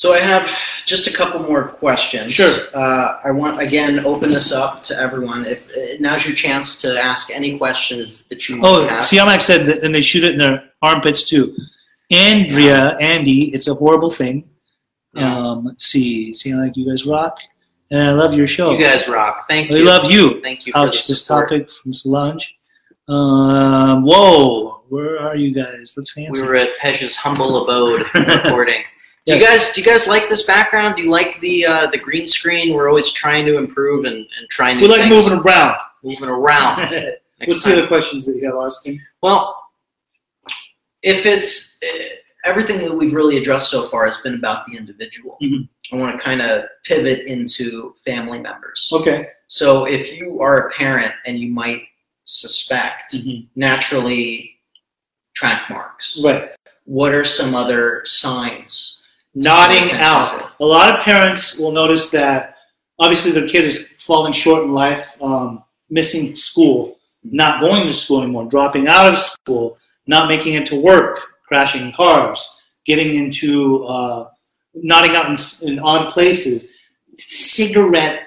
So 0.00 0.14
I 0.14 0.18
have 0.18 0.50
just 0.86 1.08
a 1.08 1.12
couple 1.12 1.42
more 1.42 1.68
questions. 1.68 2.32
Sure. 2.32 2.68
Uh, 2.72 3.18
I 3.22 3.30
want 3.30 3.60
again 3.60 4.02
open 4.06 4.30
this 4.30 4.50
up 4.50 4.82
to 4.84 4.98
everyone. 4.98 5.44
If 5.44 5.68
uh, 5.76 6.00
now's 6.00 6.24
your 6.24 6.34
chance 6.34 6.80
to 6.80 6.98
ask 6.98 7.30
any 7.30 7.58
questions 7.58 8.22
that 8.30 8.48
you 8.48 8.62
oh, 8.64 8.88
have. 8.88 9.02
Siamak 9.02 9.42
said 9.42 9.66
that, 9.66 9.84
and 9.84 9.94
they 9.94 10.00
shoot 10.00 10.24
it 10.24 10.32
in 10.32 10.38
their 10.38 10.70
armpits 10.80 11.22
too. 11.22 11.54
Andrea, 12.10 12.96
Andy, 12.96 13.52
it's 13.52 13.68
a 13.68 13.74
horrible 13.74 14.08
thing. 14.08 14.48
Yeah. 15.12 15.36
Um, 15.36 15.66
let's 15.66 15.84
see. 15.84 16.32
Siamak, 16.32 16.76
you 16.76 16.88
guys 16.88 17.04
rock, 17.04 17.36
and 17.90 18.02
I 18.02 18.12
love 18.12 18.32
your 18.32 18.46
show. 18.46 18.70
You 18.70 18.82
guys 18.82 19.06
rock. 19.06 19.44
Thank 19.50 19.68
we 19.68 19.76
you. 19.76 19.82
We 19.82 19.86
love 19.86 20.10
you. 20.10 20.40
Thank 20.40 20.64
you. 20.64 20.72
Ouch! 20.76 21.08
this 21.08 21.26
topic 21.26 21.68
from 21.70 21.92
Solange. 21.92 22.56
Um, 23.06 24.04
whoa, 24.04 24.82
where 24.88 25.20
are 25.20 25.36
you 25.36 25.52
guys? 25.52 25.92
Let's 25.94 26.12
fancy. 26.12 26.40
We 26.40 26.48
were 26.48 26.56
at 26.56 26.70
Pej's 26.80 27.16
humble 27.16 27.64
abode 27.64 28.06
recording. 28.14 28.82
Do 29.30 29.38
you 29.38 29.46
guys 29.46 29.72
do 29.72 29.80
you 29.80 29.86
guys 29.86 30.06
like 30.06 30.28
this 30.28 30.42
background? 30.42 30.96
Do 30.96 31.02
you 31.02 31.10
like 31.10 31.40
the 31.40 31.66
uh, 31.66 31.86
the 31.88 31.98
green 31.98 32.26
screen? 32.26 32.74
We're 32.74 32.88
always 32.88 33.10
trying 33.10 33.46
to 33.46 33.56
improve 33.56 34.04
and, 34.04 34.16
and 34.16 34.48
trying 34.50 34.78
to. 34.78 34.82
We 34.82 34.88
like 34.88 35.08
moving 35.08 35.38
around. 35.38 35.76
Moving 36.02 36.28
around. 36.28 36.90
What's 37.46 37.62
time. 37.62 37.74
the 37.74 37.78
other 37.78 37.88
questions 37.88 38.26
that 38.26 38.36
you 38.36 38.46
have, 38.46 38.56
Austin? 38.56 39.00
Well, 39.22 39.56
if 41.02 41.24
it's 41.24 41.78
uh, 41.82 42.04
everything 42.44 42.78
that 42.78 42.94
we've 42.94 43.14
really 43.14 43.38
addressed 43.38 43.70
so 43.70 43.88
far 43.88 44.04
has 44.04 44.18
been 44.18 44.34
about 44.34 44.66
the 44.66 44.76
individual, 44.76 45.38
mm-hmm. 45.42 45.94
I 45.94 45.98
want 45.98 46.18
to 46.18 46.22
kind 46.22 46.42
of 46.42 46.64
pivot 46.84 47.26
into 47.26 47.94
family 48.04 48.40
members. 48.40 48.90
Okay. 48.92 49.28
So 49.48 49.86
if 49.86 50.12
you 50.12 50.40
are 50.40 50.68
a 50.68 50.72
parent 50.72 51.12
and 51.24 51.38
you 51.38 51.50
might 51.50 51.80
suspect 52.24 53.14
mm-hmm. 53.14 53.46
naturally 53.56 54.58
track 55.34 55.70
marks, 55.70 56.20
right? 56.22 56.50
What 56.84 57.14
are 57.14 57.24
some 57.24 57.54
other 57.54 58.02
signs 58.04 58.99
nodding 59.34 59.90
out. 59.92 60.52
A 60.60 60.64
lot 60.64 60.94
of 60.94 61.02
parents 61.02 61.58
will 61.58 61.72
notice 61.72 62.10
that 62.10 62.56
obviously 62.98 63.30
their 63.30 63.48
kid 63.48 63.64
is 63.64 63.94
falling 64.00 64.32
short 64.32 64.64
in 64.64 64.72
life, 64.72 65.06
um, 65.20 65.64
missing 65.88 66.34
school, 66.36 66.98
not 67.22 67.60
going 67.60 67.86
to 67.86 67.92
school 67.92 68.22
anymore, 68.22 68.46
dropping 68.46 68.88
out 68.88 69.12
of 69.12 69.18
school, 69.18 69.78
not 70.06 70.28
making 70.28 70.54
it 70.54 70.66
to 70.66 70.80
work, 70.80 71.20
crashing 71.46 71.92
cars, 71.92 72.48
getting 72.86 73.16
into 73.16 73.84
uh, 73.84 74.28
nodding 74.74 75.16
out 75.16 75.26
in, 75.26 75.68
in 75.68 75.78
odd 75.78 76.12
places, 76.12 76.72
cigarette 77.18 78.22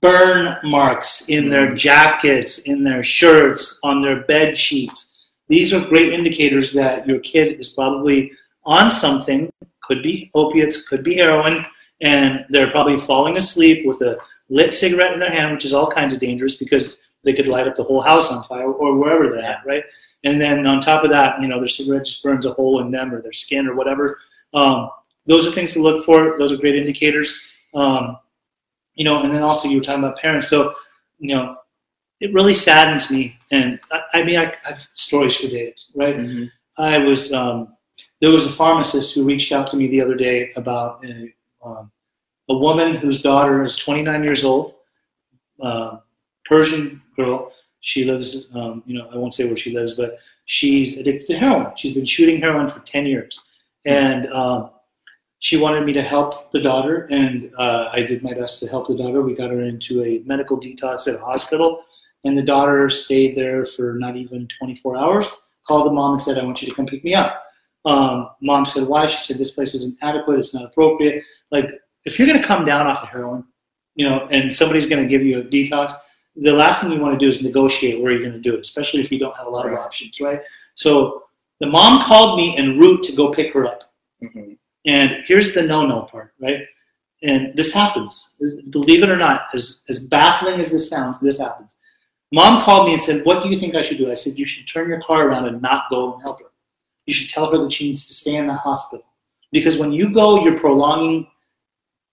burn 0.00 0.56
marks 0.64 1.28
in 1.28 1.48
their 1.48 1.68
mm. 1.68 1.76
jackets, 1.76 2.58
in 2.58 2.82
their 2.82 3.02
shirts, 3.02 3.78
on 3.82 4.02
their 4.02 4.22
bed 4.22 4.56
sheets. 4.56 5.08
These 5.48 5.72
are 5.72 5.86
great 5.86 6.12
indicators 6.12 6.72
that 6.72 7.06
your 7.06 7.20
kid 7.20 7.60
is 7.60 7.68
probably 7.68 8.32
on 8.64 8.90
something 8.90 9.50
could 9.82 10.02
be 10.02 10.30
opiates, 10.34 10.86
could 10.86 11.02
be 11.02 11.16
heroin, 11.16 11.64
and 12.00 12.44
they're 12.48 12.70
probably 12.70 12.96
falling 12.96 13.36
asleep 13.36 13.86
with 13.86 14.00
a 14.02 14.18
lit 14.48 14.72
cigarette 14.72 15.12
in 15.12 15.20
their 15.20 15.32
hand, 15.32 15.52
which 15.52 15.64
is 15.64 15.72
all 15.72 15.90
kinds 15.90 16.14
of 16.14 16.20
dangerous 16.20 16.56
because 16.56 16.98
they 17.24 17.32
could 17.32 17.48
light 17.48 17.68
up 17.68 17.76
the 17.76 17.84
whole 17.84 18.00
house 18.00 18.30
on 18.30 18.44
fire 18.44 18.70
or 18.70 18.96
wherever 18.96 19.30
they're 19.30 19.42
at, 19.42 19.64
right? 19.64 19.84
And 20.24 20.40
then 20.40 20.66
on 20.66 20.80
top 20.80 21.04
of 21.04 21.10
that, 21.10 21.40
you 21.40 21.48
know, 21.48 21.58
their 21.58 21.68
cigarette 21.68 22.04
just 22.04 22.22
burns 22.22 22.46
a 22.46 22.52
hole 22.52 22.80
in 22.80 22.90
them 22.90 23.12
or 23.12 23.22
their 23.22 23.32
skin 23.32 23.66
or 23.66 23.74
whatever. 23.74 24.18
Um, 24.54 24.90
those 25.26 25.46
are 25.46 25.52
things 25.52 25.72
to 25.74 25.82
look 25.82 26.04
for. 26.04 26.36
Those 26.38 26.52
are 26.52 26.56
great 26.56 26.76
indicators. 26.76 27.40
Um, 27.74 28.18
you 28.94 29.04
know, 29.04 29.22
and 29.22 29.32
then 29.32 29.42
also 29.42 29.68
you 29.68 29.78
were 29.78 29.84
talking 29.84 30.02
about 30.02 30.18
parents. 30.18 30.48
So, 30.48 30.74
you 31.18 31.34
know, 31.34 31.56
it 32.20 32.32
really 32.34 32.54
saddens 32.54 33.10
me. 33.10 33.38
And 33.50 33.80
I, 33.90 34.00
I 34.14 34.22
mean, 34.22 34.38
I, 34.38 34.54
I, 34.64 34.70
have 34.70 34.86
stories 34.94 35.36
for 35.36 35.48
days, 35.48 35.90
right? 35.96 36.16
Mm-hmm. 36.16 36.44
I 36.82 36.98
was 36.98 37.32
um, 37.32 37.74
there 38.22 38.30
was 38.30 38.46
a 38.46 38.52
pharmacist 38.52 39.14
who 39.14 39.24
reached 39.24 39.50
out 39.50 39.68
to 39.68 39.76
me 39.76 39.88
the 39.88 40.00
other 40.00 40.14
day 40.14 40.52
about 40.54 41.04
a, 41.04 41.34
um, 41.64 41.90
a 42.48 42.56
woman 42.56 42.94
whose 42.94 43.20
daughter 43.20 43.64
is 43.64 43.74
29 43.74 44.22
years 44.22 44.44
old, 44.44 44.74
uh, 45.60 45.98
Persian 46.44 47.02
girl. 47.16 47.52
She 47.80 48.04
lives, 48.04 48.48
um, 48.54 48.84
you 48.86 48.96
know, 48.96 49.08
I 49.12 49.16
won't 49.16 49.34
say 49.34 49.44
where 49.44 49.56
she 49.56 49.74
lives, 49.74 49.94
but 49.94 50.18
she's 50.44 50.96
addicted 50.98 51.26
to 51.26 51.38
heroin. 51.38 51.72
She's 51.76 51.94
been 51.94 52.06
shooting 52.06 52.40
heroin 52.40 52.68
for 52.68 52.78
10 52.80 53.06
years. 53.06 53.40
And 53.86 54.32
um, 54.32 54.70
she 55.40 55.56
wanted 55.56 55.84
me 55.84 55.92
to 55.92 56.02
help 56.02 56.52
the 56.52 56.60
daughter, 56.60 57.08
and 57.10 57.50
uh, 57.58 57.90
I 57.92 58.02
did 58.02 58.22
my 58.22 58.34
best 58.34 58.60
to 58.60 58.68
help 58.68 58.86
the 58.86 58.96
daughter. 58.96 59.22
We 59.22 59.34
got 59.34 59.50
her 59.50 59.62
into 59.62 60.04
a 60.04 60.22
medical 60.24 60.60
detox 60.60 61.08
at 61.08 61.16
a 61.16 61.24
hospital, 61.24 61.82
and 62.22 62.38
the 62.38 62.42
daughter 62.42 62.88
stayed 62.88 63.36
there 63.36 63.66
for 63.66 63.94
not 63.94 64.14
even 64.14 64.46
24 64.46 64.96
hours. 64.96 65.28
Called 65.66 65.88
the 65.88 65.92
mom 65.92 66.12
and 66.12 66.22
said, 66.22 66.38
I 66.38 66.44
want 66.44 66.62
you 66.62 66.68
to 66.68 66.74
come 66.74 66.86
pick 66.86 67.02
me 67.02 67.14
up. 67.14 67.42
Um, 67.84 68.30
mom 68.40 68.64
said, 68.64 68.84
why? 68.84 69.06
She 69.06 69.22
said, 69.24 69.38
this 69.38 69.50
place 69.50 69.74
isn't 69.74 69.98
adequate. 70.02 70.38
It's 70.38 70.54
not 70.54 70.64
appropriate. 70.64 71.22
Like, 71.50 71.66
if 72.04 72.18
you're 72.18 72.28
going 72.28 72.40
to 72.40 72.46
come 72.46 72.64
down 72.64 72.86
off 72.86 73.02
of 73.02 73.08
heroin, 73.08 73.44
you 73.94 74.08
know, 74.08 74.26
and 74.30 74.54
somebody's 74.54 74.86
going 74.86 75.02
to 75.02 75.08
give 75.08 75.22
you 75.22 75.40
a 75.40 75.42
detox, 75.42 75.96
the 76.36 76.52
last 76.52 76.80
thing 76.80 76.92
you 76.92 77.00
want 77.00 77.18
to 77.18 77.18
do 77.18 77.28
is 77.28 77.42
negotiate 77.42 78.00
where 78.00 78.12
you're 78.12 78.22
going 78.22 78.32
to 78.32 78.40
do 78.40 78.54
it, 78.54 78.60
especially 78.60 79.00
if 79.00 79.12
you 79.12 79.18
don't 79.18 79.36
have 79.36 79.46
a 79.46 79.50
lot 79.50 79.66
of 79.66 79.74
options, 79.74 80.20
right? 80.20 80.40
So 80.74 81.24
the 81.60 81.66
mom 81.66 82.02
called 82.02 82.38
me 82.38 82.56
en 82.56 82.78
route 82.78 83.02
to 83.04 83.12
go 83.12 83.30
pick 83.32 83.52
her 83.52 83.66
up. 83.66 83.84
Mhm. 84.22 84.56
And 84.86 85.24
here's 85.26 85.52
the 85.52 85.62
no-no 85.62 86.02
part, 86.02 86.32
right? 86.40 86.60
And 87.22 87.54
this 87.54 87.72
happens. 87.72 88.32
Believe 88.70 89.02
it 89.02 89.10
or 89.10 89.16
not, 89.16 89.48
as, 89.54 89.82
as 89.88 90.00
baffling 90.00 90.58
as 90.58 90.72
this 90.72 90.88
sounds, 90.88 91.20
this 91.20 91.38
happens. 91.38 91.76
Mom 92.32 92.62
called 92.62 92.86
me 92.86 92.94
and 92.94 93.02
said, 93.02 93.24
What 93.24 93.42
do 93.42 93.50
you 93.50 93.56
think 93.56 93.74
I 93.74 93.82
should 93.82 93.98
do? 93.98 94.10
I 94.10 94.14
said, 94.14 94.38
You 94.38 94.44
should 94.44 94.66
turn 94.66 94.88
your 94.88 95.02
car 95.02 95.28
around 95.28 95.46
and 95.46 95.60
not 95.62 95.84
go 95.90 96.14
and 96.14 96.22
help 96.22 96.40
her. 96.40 96.46
You 97.12 97.16
should 97.16 97.28
tell 97.28 97.50
her 97.50 97.58
that 97.58 97.70
she 97.70 97.88
needs 97.88 98.06
to 98.06 98.14
stay 98.14 98.36
in 98.36 98.46
the 98.46 98.54
hospital. 98.54 99.04
Because 99.50 99.76
when 99.76 99.92
you 99.92 100.14
go, 100.14 100.42
you're 100.42 100.58
prolonging 100.58 101.26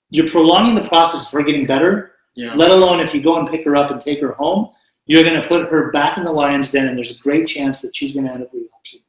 you're 0.09 0.29
prolonging 0.29 0.75
the 0.75 0.85
process 0.89 1.25
of 1.25 1.31
her 1.31 1.41
getting 1.41 1.65
better, 1.65 2.11
Yeah. 2.35 2.53
let 2.53 2.71
alone 2.71 2.99
if 2.99 3.13
you 3.13 3.21
go 3.21 3.37
and 3.39 3.47
pick 3.47 3.63
her 3.63 3.77
up 3.77 3.91
and 3.91 4.01
take 4.01 4.19
her 4.19 4.33
home, 4.33 4.71
you're 5.05 5.23
going 5.23 5.41
to 5.41 5.47
put 5.47 5.69
her 5.69 5.89
back 5.91 6.17
in 6.17 6.25
the 6.25 6.31
lion's 6.33 6.69
den, 6.69 6.87
and 6.89 6.97
there's 6.97 7.17
a 7.17 7.21
great 7.21 7.47
chance 7.47 7.79
that 7.79 7.95
she's 7.95 8.11
going 8.13 8.25
to 8.25 8.33
end 8.33 8.43
up 8.43 8.49
relapsing. 8.51 8.99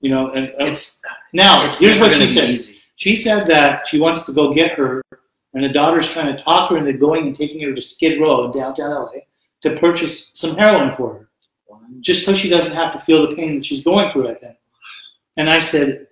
You 0.00 0.10
know, 0.10 0.32
and 0.32 0.48
and 0.58 0.68
It's 0.68 1.00
now 1.32 1.64
it's 1.64 1.78
here's 1.78 1.98
what 1.98 2.12
she 2.12 2.26
said. 2.26 2.50
Easy. 2.50 2.76
She 2.96 3.16
said 3.16 3.46
that 3.46 3.86
she 3.88 3.98
wants 3.98 4.24
to 4.24 4.32
go 4.32 4.52
get 4.52 4.72
her, 4.72 5.00
and 5.54 5.64
the 5.64 5.70
daughter's 5.70 6.10
trying 6.12 6.36
to 6.36 6.42
talk 6.42 6.68
her 6.70 6.76
into 6.76 6.92
going 6.92 7.26
and 7.28 7.34
taking 7.34 7.62
her 7.62 7.72
to 7.72 7.80
Skid 7.80 8.20
Row 8.20 8.44
in 8.44 8.50
downtown 8.58 8.90
LA 8.90 9.20
to 9.62 9.76
purchase 9.76 10.30
some 10.34 10.56
heroin 10.56 10.94
for 10.94 11.08
her, 11.14 11.28
just 12.00 12.26
so 12.26 12.34
she 12.34 12.50
doesn't 12.50 12.72
have 12.74 12.92
to 12.92 12.98
feel 12.98 13.26
the 13.26 13.34
pain 13.34 13.54
that 13.56 13.64
she's 13.64 13.82
going 13.82 14.12
through 14.12 14.26
right 14.26 14.40
then. 14.42 14.56
And 15.36 15.48
I 15.50 15.58
said, 15.58 16.06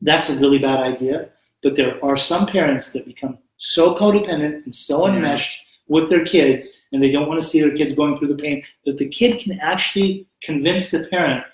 that's 0.00 0.30
a 0.30 0.38
really 0.38 0.58
bad 0.58 0.80
idea, 0.80 1.28
but 1.62 1.76
there 1.76 2.04
are 2.04 2.16
some 2.16 2.46
parents 2.46 2.88
that 2.90 3.06
become 3.06 3.38
so 3.56 3.94
codependent 3.94 4.64
and 4.64 4.74
so 4.74 5.06
enmeshed 5.06 5.60
with 5.86 6.08
their 6.08 6.24
kids, 6.24 6.68
and 6.92 7.02
they 7.02 7.10
don't 7.10 7.28
want 7.28 7.40
to 7.40 7.46
see 7.46 7.60
their 7.60 7.76
kids 7.76 7.94
going 7.94 8.18
through 8.18 8.28
the 8.28 8.42
pain, 8.42 8.62
that 8.86 8.96
the 8.96 9.08
kid 9.08 9.38
can 9.40 9.58
actually 9.60 10.26
convince 10.42 10.90
the 10.90 11.06
parent, 11.08 11.44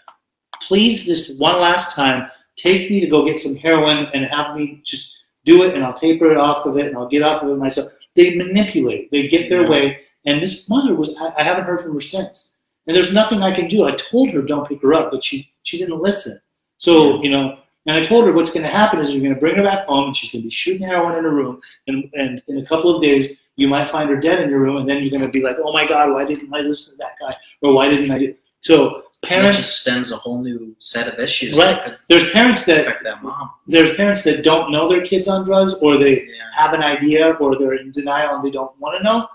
please, 0.66 1.04
just 1.04 1.38
one 1.38 1.60
last 1.60 1.94
time, 1.94 2.30
take 2.56 2.90
me 2.90 3.00
to 3.00 3.06
go 3.06 3.24
get 3.24 3.40
some 3.40 3.56
heroin 3.56 4.06
and 4.14 4.24
have 4.26 4.56
me 4.56 4.82
just 4.84 5.16
do 5.44 5.62
it 5.64 5.74
and 5.74 5.82
I'll 5.84 5.94
taper 5.94 6.30
it 6.30 6.36
off 6.36 6.66
of 6.66 6.76
it 6.76 6.86
and 6.86 6.96
I'll 6.96 7.08
get 7.08 7.22
off 7.22 7.42
of 7.42 7.50
it 7.50 7.56
myself. 7.56 7.92
They 8.14 8.34
manipulate, 8.34 9.10
they 9.10 9.28
get 9.28 9.48
their 9.48 9.62
Yeah. 9.62 9.68
way. 9.70 10.00
And 10.26 10.42
this 10.42 10.68
mother 10.68 10.94
was, 10.94 11.16
I, 11.18 11.32
I 11.38 11.42
haven't 11.42 11.64
heard 11.64 11.80
from 11.80 11.94
her 11.94 12.00
since. 12.00 12.50
And 12.86 12.94
there's 12.94 13.14
nothing 13.14 13.42
I 13.42 13.54
can 13.54 13.68
do. 13.68 13.84
I 13.84 13.92
told 13.92 14.30
her 14.30 14.42
don't 14.42 14.68
pick 14.68 14.82
her 14.82 14.92
up, 14.92 15.10
but 15.10 15.24
she, 15.24 15.50
she 15.62 15.78
didn't 15.78 16.00
listen. 16.00 16.40
So, 16.80 17.22
you 17.22 17.30
know, 17.30 17.58
and 17.86 17.96
I 17.96 18.02
told 18.04 18.26
her 18.26 18.32
what's 18.32 18.50
going 18.50 18.64
to 18.64 18.70
happen 18.70 19.00
is 19.00 19.10
you're 19.10 19.20
going 19.22 19.34
to 19.34 19.40
bring 19.40 19.54
her 19.56 19.62
back 19.62 19.86
home 19.86 20.06
and 20.08 20.16
she's 20.16 20.30
going 20.30 20.42
to 20.42 20.46
be 20.48 20.50
shooting 20.50 20.86
heroin 20.86 21.16
in 21.16 21.24
her 21.24 21.30
room. 21.30 21.60
And, 21.86 22.10
and 22.14 22.42
in 22.48 22.58
a 22.58 22.66
couple 22.66 22.94
of 22.94 23.00
days, 23.02 23.36
you 23.56 23.68
might 23.68 23.90
find 23.90 24.08
her 24.10 24.16
dead 24.16 24.40
in 24.40 24.48
your 24.50 24.60
room. 24.60 24.76
And 24.78 24.88
then 24.88 24.98
you're 25.02 25.10
going 25.10 25.22
to 25.22 25.28
be 25.28 25.42
like, 25.42 25.56
oh 25.62 25.72
my 25.72 25.86
God, 25.86 26.10
why 26.12 26.24
didn't 26.24 26.52
I 26.52 26.60
listen 26.60 26.94
to 26.94 26.98
that 26.98 27.12
guy? 27.20 27.36
Or 27.62 27.72
why 27.74 27.88
didn't 27.88 28.10
I 28.10 28.18
do? 28.18 28.34
So 28.60 29.02
That 29.22 29.28
parents, 29.28 29.56
just 29.58 29.80
stems 29.80 30.12
a 30.12 30.16
whole 30.16 30.42
new 30.42 30.74
set 30.78 31.06
of 31.08 31.18
issues 31.18 31.58
Right. 31.58 31.76
that 31.84 31.98
there's 32.08 32.30
parents 32.30 32.64
that 32.66 32.80
affect 32.82 33.04
that 33.04 33.22
mom. 33.22 33.50
there's 33.66 33.94
parents 33.94 34.22
that 34.24 34.42
don't 34.42 34.70
know 34.70 34.88
their 34.88 35.04
kids 35.04 35.28
on 35.28 35.44
drugs 35.44 35.72
or 35.74 35.96
they 35.98 36.22
Yeah. 36.22 36.42
have 36.54 36.72
an 36.74 36.82
idea 36.82 37.30
or 37.32 37.56
they're 37.58 37.74
in 37.74 37.90
denial 37.90 38.34
and 38.36 38.44
they 38.44 38.50
don't 38.50 38.78
want 38.78 38.96
to 38.98 39.02
know 39.02 39.26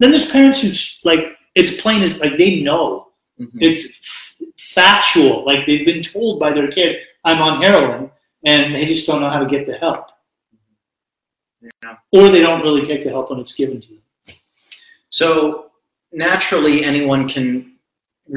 then 0.00 0.10
there's 0.10 0.28
parents 0.30 0.60
who 0.62 1.08
like 1.08 1.36
it's 1.54 1.80
plain 1.80 2.02
as 2.02 2.20
like 2.20 2.36
they 2.36 2.60
know 2.60 3.06
Mhm. 3.40 3.50
it's 3.60 4.25
factual 4.76 5.44
like 5.48 5.60
they've 5.66 5.86
been 5.92 6.02
told 6.02 6.38
by 6.44 6.50
their 6.56 6.68
kid 6.76 6.92
i'm 7.24 7.40
on 7.48 7.54
heroin 7.62 8.10
and 8.44 8.74
they 8.74 8.84
just 8.92 9.06
don't 9.08 9.20
know 9.22 9.30
how 9.34 9.42
to 9.44 9.50
get 9.54 9.66
the 9.66 9.76
help 9.84 10.04
Yeah. 11.62 11.96
or 12.16 12.24
they 12.28 12.40
don't 12.46 12.62
really 12.66 12.84
take 12.90 13.02
the 13.04 13.10
help 13.16 13.30
when 13.30 13.40
it's 13.44 13.54
given 13.60 13.80
to 13.80 13.88
them 13.94 14.02
So 15.08 15.70
naturally, 16.12 16.84
anyone 16.84 17.22
can 17.34 17.46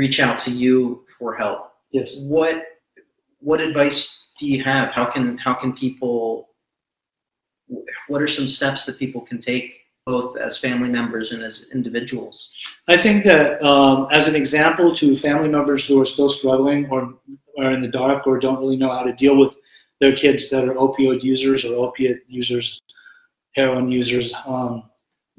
reach 0.02 0.20
out 0.26 0.38
to 0.46 0.52
you 0.52 1.04
for 1.18 1.30
help. 1.42 1.60
yes 1.98 2.10
What 2.36 2.56
what 3.48 3.60
advice 3.70 4.00
do 4.40 4.46
you 4.54 4.64
have? 4.64 4.86
How 4.98 5.06
can 5.14 5.38
how 5.46 5.54
can 5.62 5.72
people? 5.74 6.50
What 8.08 8.22
are 8.22 8.28
some 8.38 8.48
steps 8.48 8.86
that 8.86 8.98
people 9.04 9.22
can 9.30 9.40
take, 9.40 9.79
both 10.10 10.38
as 10.38 10.58
family 10.58 10.90
members 10.90 11.32
and 11.34 11.44
as 11.44 11.68
individuals? 11.72 12.52
I 12.88 12.98
think 12.98 13.24
that 13.26 13.62
um, 13.64 14.08
as 14.12 14.28
an 14.28 14.36
example 14.36 14.94
to 14.96 15.16
family 15.16 15.50
members 15.50 15.86
who 15.86 16.02
are 16.02 16.06
still 16.06 16.30
struggling 16.30 16.90
or 16.90 17.14
are 17.60 17.72
in 17.72 17.82
the 17.82 17.88
dark 17.88 18.26
or 18.26 18.40
don't 18.40 18.60
really 18.60 18.78
know 18.78 18.92
how 18.92 19.04
to 19.04 19.14
deal 19.14 19.38
with 19.38 19.56
their 20.02 20.16
kids 20.16 20.50
that 20.50 20.64
are 20.68 20.74
opioid 20.74 21.22
users 21.22 21.64
or 21.66 21.74
opiate 21.86 22.22
users, 22.28 22.82
heroin 23.56 23.92
users, 23.92 24.34
um, 24.46 24.84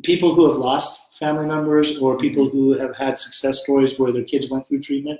people 0.04 0.34
who 0.34 0.48
have 0.48 0.56
lost 0.56 1.00
family 1.18 1.46
members 1.46 1.98
or 1.98 2.16
people 2.16 2.48
who 2.48 2.78
have 2.78 2.94
had 2.96 3.18
success 3.18 3.62
stories 3.62 3.98
where 3.98 4.12
their 4.12 4.24
kids 4.24 4.48
went 4.50 4.66
through 4.66 4.80
treatment, 4.80 5.18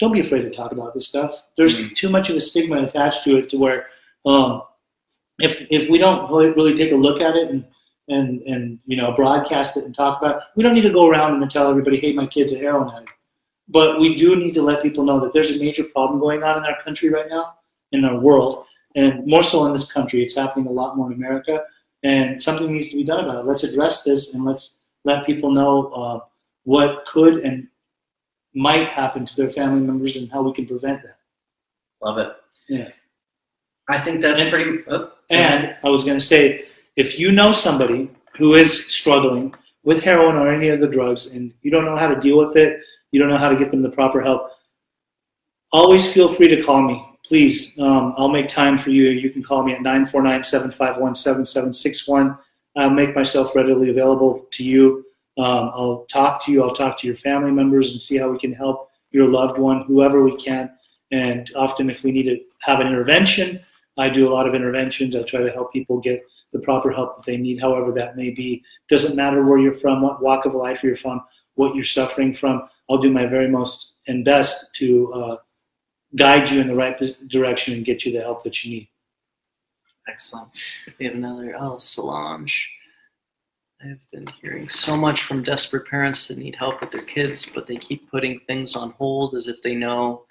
don't 0.00 0.12
be 0.12 0.20
afraid 0.20 0.42
to 0.42 0.50
talk 0.50 0.72
about 0.72 0.94
this 0.94 1.06
stuff. 1.06 1.42
There's 1.56 1.76
Mhm. 1.78 1.94
too 1.96 2.08
much 2.08 2.30
of 2.30 2.36
a 2.36 2.40
stigma 2.40 2.82
attached 2.82 3.24
to 3.24 3.36
it 3.36 3.48
to 3.50 3.56
where 3.58 3.86
um, 4.24 4.62
if 5.38 5.52
if 5.70 5.88
we 5.88 5.98
don't 5.98 6.30
really 6.32 6.74
take 6.74 6.92
a 6.92 6.96
look 7.06 7.20
at 7.22 7.36
it 7.36 7.50
and 7.50 7.64
and 8.08 8.42
and 8.42 8.78
you 8.86 8.96
know 8.96 9.12
broadcast 9.12 9.76
it 9.76 9.84
and 9.84 9.94
talk 9.94 10.20
about 10.20 10.36
it, 10.36 10.42
we 10.56 10.62
don't 10.62 10.74
need 10.74 10.82
to 10.82 10.90
go 10.92 11.08
around 11.08 11.40
and 11.42 11.50
tell 11.50 11.68
everybody, 11.68 11.98
hey, 12.00 12.12
my 12.12 12.26
kid's 12.26 12.52
a 12.52 12.58
heroin 12.58 12.94
addict. 12.94 13.10
But 13.68 13.98
we 14.00 14.16
do 14.16 14.36
need 14.36 14.54
to 14.54 14.62
let 14.62 14.82
people 14.82 15.04
know 15.04 15.18
that 15.20 15.32
there's 15.32 15.50
a 15.50 15.58
major 15.58 15.84
problem 15.84 16.20
going 16.20 16.42
on 16.44 16.58
in 16.58 16.64
our 16.64 16.80
country 16.82 17.08
right 17.08 17.28
now, 17.28 17.54
in 17.92 18.04
our 18.04 18.18
world, 18.18 18.64
and 18.94 19.26
more 19.26 19.42
so 19.42 19.66
in 19.66 19.72
this 19.72 19.90
country. 19.90 20.22
It's 20.22 20.36
happening 20.36 20.66
a 20.68 20.70
lot 20.70 20.96
more 20.96 21.08
in 21.10 21.14
America, 21.14 21.62
and 22.04 22.40
something 22.40 22.72
needs 22.72 22.90
to 22.90 22.96
be 22.96 23.02
done 23.04 23.24
about 23.24 23.38
it. 23.44 23.46
Let's 23.48 23.64
address 23.64 24.02
this 24.04 24.34
and 24.34 24.44
let's 24.44 24.76
let 25.04 25.26
people 25.26 25.50
know 25.50 25.86
uh, 25.88 26.20
what 26.62 27.04
could 27.06 27.38
and 27.38 27.66
might 28.54 28.88
happen 28.88 29.26
to 29.26 29.36
their 29.36 29.50
family 29.50 29.80
members 29.80 30.14
and 30.16 30.30
how 30.30 30.42
we 30.42 30.52
can 30.52 30.66
prevent 30.66 31.02
that. 31.02 31.18
Love 32.02 32.18
it. 32.18 32.32
Yeah. 32.68 32.88
I 33.88 33.98
think 33.98 34.20
that's 34.22 34.40
And- 34.42 34.50
pretty. 34.50 34.78
Oh, 34.88 35.12
And 35.30 35.76
I 35.82 35.88
was 35.88 36.04
going 36.04 36.18
to 36.18 36.24
say, 36.24 36.65
if 36.96 37.18
you 37.18 37.30
know 37.30 37.50
somebody 37.50 38.10
who 38.36 38.54
is 38.54 38.86
struggling 38.86 39.54
with 39.84 40.02
heroin 40.02 40.36
or 40.36 40.52
any 40.52 40.70
other 40.70 40.88
drugs 40.88 41.26
and 41.26 41.52
you 41.62 41.70
don't 41.70 41.84
know 41.84 41.96
how 41.96 42.08
to 42.08 42.18
deal 42.18 42.38
with 42.38 42.56
it, 42.56 42.80
you 43.12 43.20
don't 43.20 43.28
know 43.28 43.36
how 43.36 43.48
to 43.48 43.56
get 43.56 43.70
them 43.70 43.82
the 43.82 43.90
proper 43.90 44.20
help, 44.20 44.50
always 45.72 46.12
feel 46.12 46.32
free 46.32 46.48
to 46.48 46.62
call 46.62 46.82
me. 46.82 47.02
Please, 47.24 47.78
um, 47.78 48.14
I'll 48.16 48.28
make 48.28 48.48
time 48.48 48.78
for 48.78 48.90
you. 48.90 49.10
You 49.10 49.30
can 49.30 49.42
call 49.42 49.62
me 49.62 49.72
at 49.72 49.82
949 49.82 50.42
751 50.42 51.14
7761. 51.14 52.38
I'll 52.76 52.90
make 52.90 53.14
myself 53.14 53.54
readily 53.54 53.90
available 53.90 54.46
to 54.50 54.64
you. 54.64 55.04
Um, 55.38 55.70
I'll 55.74 56.06
talk 56.10 56.44
to 56.44 56.52
you. 56.52 56.62
I'll 56.62 56.74
talk 56.74 56.98
to 56.98 57.06
your 57.06 57.16
family 57.16 57.50
members 57.50 57.92
and 57.92 58.00
see 58.00 58.16
how 58.16 58.30
we 58.30 58.38
can 58.38 58.52
help 58.52 58.90
your 59.10 59.28
loved 59.28 59.58
one, 59.58 59.82
whoever 59.82 60.22
we 60.22 60.36
can. 60.36 60.70
And 61.10 61.50
often, 61.56 61.90
if 61.90 62.02
we 62.02 62.12
need 62.12 62.24
to 62.24 62.38
have 62.60 62.80
an 62.80 62.86
intervention, 62.86 63.60
I 63.98 64.08
do 64.08 64.28
a 64.28 64.32
lot 64.32 64.46
of 64.46 64.54
interventions. 64.54 65.16
I 65.16 65.22
try 65.22 65.40
to 65.40 65.50
help 65.50 65.72
people 65.72 65.98
get 66.00 66.24
the 66.56 66.64
proper 66.64 66.90
help 66.90 67.16
that 67.16 67.24
they 67.24 67.36
need, 67.36 67.60
however 67.60 67.92
that 67.92 68.16
may 68.16 68.30
be. 68.30 68.62
Doesn't 68.88 69.16
matter 69.16 69.44
where 69.44 69.58
you're 69.58 69.74
from, 69.74 70.02
what 70.02 70.22
walk 70.22 70.46
of 70.46 70.54
life 70.54 70.82
you're 70.82 70.96
from, 70.96 71.22
what 71.54 71.74
you're 71.74 71.84
suffering 71.84 72.34
from. 72.34 72.68
I'll 72.88 72.98
do 72.98 73.10
my 73.10 73.26
very 73.26 73.48
most 73.48 73.94
and 74.06 74.24
best 74.24 74.74
to 74.74 75.12
uh, 75.12 75.36
guide 76.16 76.48
you 76.50 76.60
in 76.60 76.68
the 76.68 76.74
right 76.74 77.00
direction 77.28 77.74
and 77.74 77.84
get 77.84 78.04
you 78.04 78.12
the 78.12 78.20
help 78.20 78.42
that 78.44 78.64
you 78.64 78.70
need. 78.70 78.88
Excellent. 80.08 80.48
We 80.98 81.06
have 81.06 81.14
another. 81.14 81.56
Oh, 81.58 81.78
Solange. 81.78 82.68
I've 83.82 84.00
been 84.10 84.26
hearing 84.40 84.68
so 84.68 84.96
much 84.96 85.22
from 85.22 85.42
desperate 85.42 85.86
parents 85.86 86.28
that 86.28 86.38
need 86.38 86.56
help 86.56 86.80
with 86.80 86.90
their 86.90 87.02
kids, 87.02 87.46
but 87.54 87.66
they 87.66 87.76
keep 87.76 88.10
putting 88.10 88.40
things 88.40 88.74
on 88.74 88.92
hold 88.92 89.34
as 89.34 89.48
if 89.48 89.60
they 89.62 89.74
know 89.74 90.24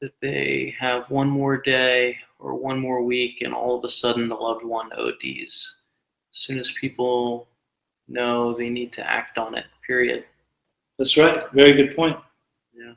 that 0.00 0.12
they 0.22 0.74
have 0.78 1.10
one 1.10 1.28
more 1.28 1.60
day 1.60 2.16
or 2.38 2.54
one 2.54 2.78
more 2.78 3.02
week, 3.02 3.42
and 3.42 3.54
all 3.54 3.78
of 3.78 3.84
a 3.84 3.90
sudden 3.90 4.28
the 4.28 4.34
loved 4.34 4.64
one 4.64 4.92
ODs. 4.92 5.74
As 6.32 6.38
soon 6.38 6.58
as 6.58 6.72
people 6.72 7.48
know 8.08 8.52
they 8.52 8.68
need 8.68 8.92
to 8.92 9.10
act 9.10 9.38
on 9.38 9.54
it, 9.54 9.66
period. 9.86 10.24
That's 10.98 11.16
right. 11.16 11.44
Very 11.52 11.74
good 11.74 11.94
point. 11.96 12.16
Yeah. 12.74 12.92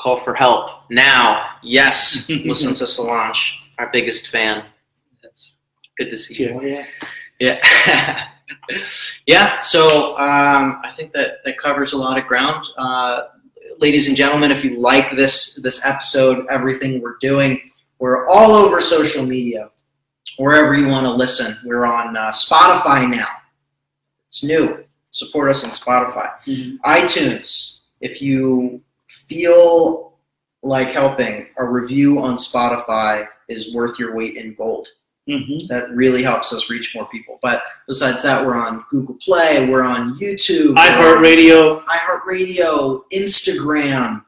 Call 0.00 0.18
for 0.18 0.34
help 0.34 0.90
now. 0.90 1.56
Yes, 1.62 2.28
listen 2.44 2.74
to 2.74 2.86
Solange, 2.86 3.58
our 3.78 3.90
biggest 3.92 4.28
fan. 4.28 4.64
That's 5.22 5.56
good 5.98 6.10
to 6.10 6.18
see 6.18 6.42
you. 6.42 6.60
Yeah. 6.62 6.86
Yeah. 7.38 8.28
yeah. 9.26 9.60
So 9.60 10.16
um, 10.18 10.80
I 10.84 10.92
think 10.96 11.12
that 11.12 11.42
that 11.44 11.58
covers 11.58 11.92
a 11.92 11.96
lot 11.96 12.18
of 12.18 12.26
ground. 12.26 12.66
Uh, 12.76 13.22
ladies 13.80 14.08
and 14.08 14.16
gentlemen, 14.16 14.50
if 14.50 14.62
you 14.64 14.78
like 14.78 15.10
this 15.12 15.56
this 15.62 15.84
episode, 15.84 16.46
everything 16.48 17.00
we're 17.00 17.16
doing, 17.20 17.60
we're 17.98 18.26
all 18.28 18.52
over 18.52 18.80
social 18.80 19.24
media, 19.24 19.70
wherever 20.36 20.74
you 20.74 20.88
want 20.88 21.04
to 21.06 21.10
listen. 21.12 21.56
We're 21.64 21.86
on 21.86 22.16
uh, 22.16 22.30
Spotify 22.30 23.10
now. 23.10 23.26
It's 24.28 24.44
new. 24.44 24.84
Support 25.10 25.50
us 25.50 25.64
on 25.64 25.70
Spotify. 25.70 26.30
Mhm. 26.46 26.78
iTunes. 26.84 27.78
If 28.00 28.22
you 28.22 28.80
feel 29.28 30.14
like 30.62 30.88
helping, 30.88 31.48
a 31.58 31.64
review 31.64 32.20
on 32.20 32.36
Spotify 32.36 33.26
is 33.48 33.74
worth 33.74 33.98
your 33.98 34.14
weight 34.14 34.36
in 34.36 34.54
gold. 34.54 34.86
Hmm 35.28 35.66
That 35.68 35.90
really 35.90 36.22
helps 36.22 36.52
us 36.52 36.68
reach 36.70 36.94
more 36.94 37.06
people. 37.08 37.38
But 37.42 37.62
besides 37.86 38.22
that, 38.22 38.44
we're 38.44 38.54
on 38.56 38.84
Google 38.90 39.16
Play, 39.24 39.68
we're 39.70 39.82
on 39.82 40.18
YouTube, 40.18 40.74
iHeartRadio. 40.76 41.84
iHeartRadio, 41.84 43.02
Instagram. 43.12 44.24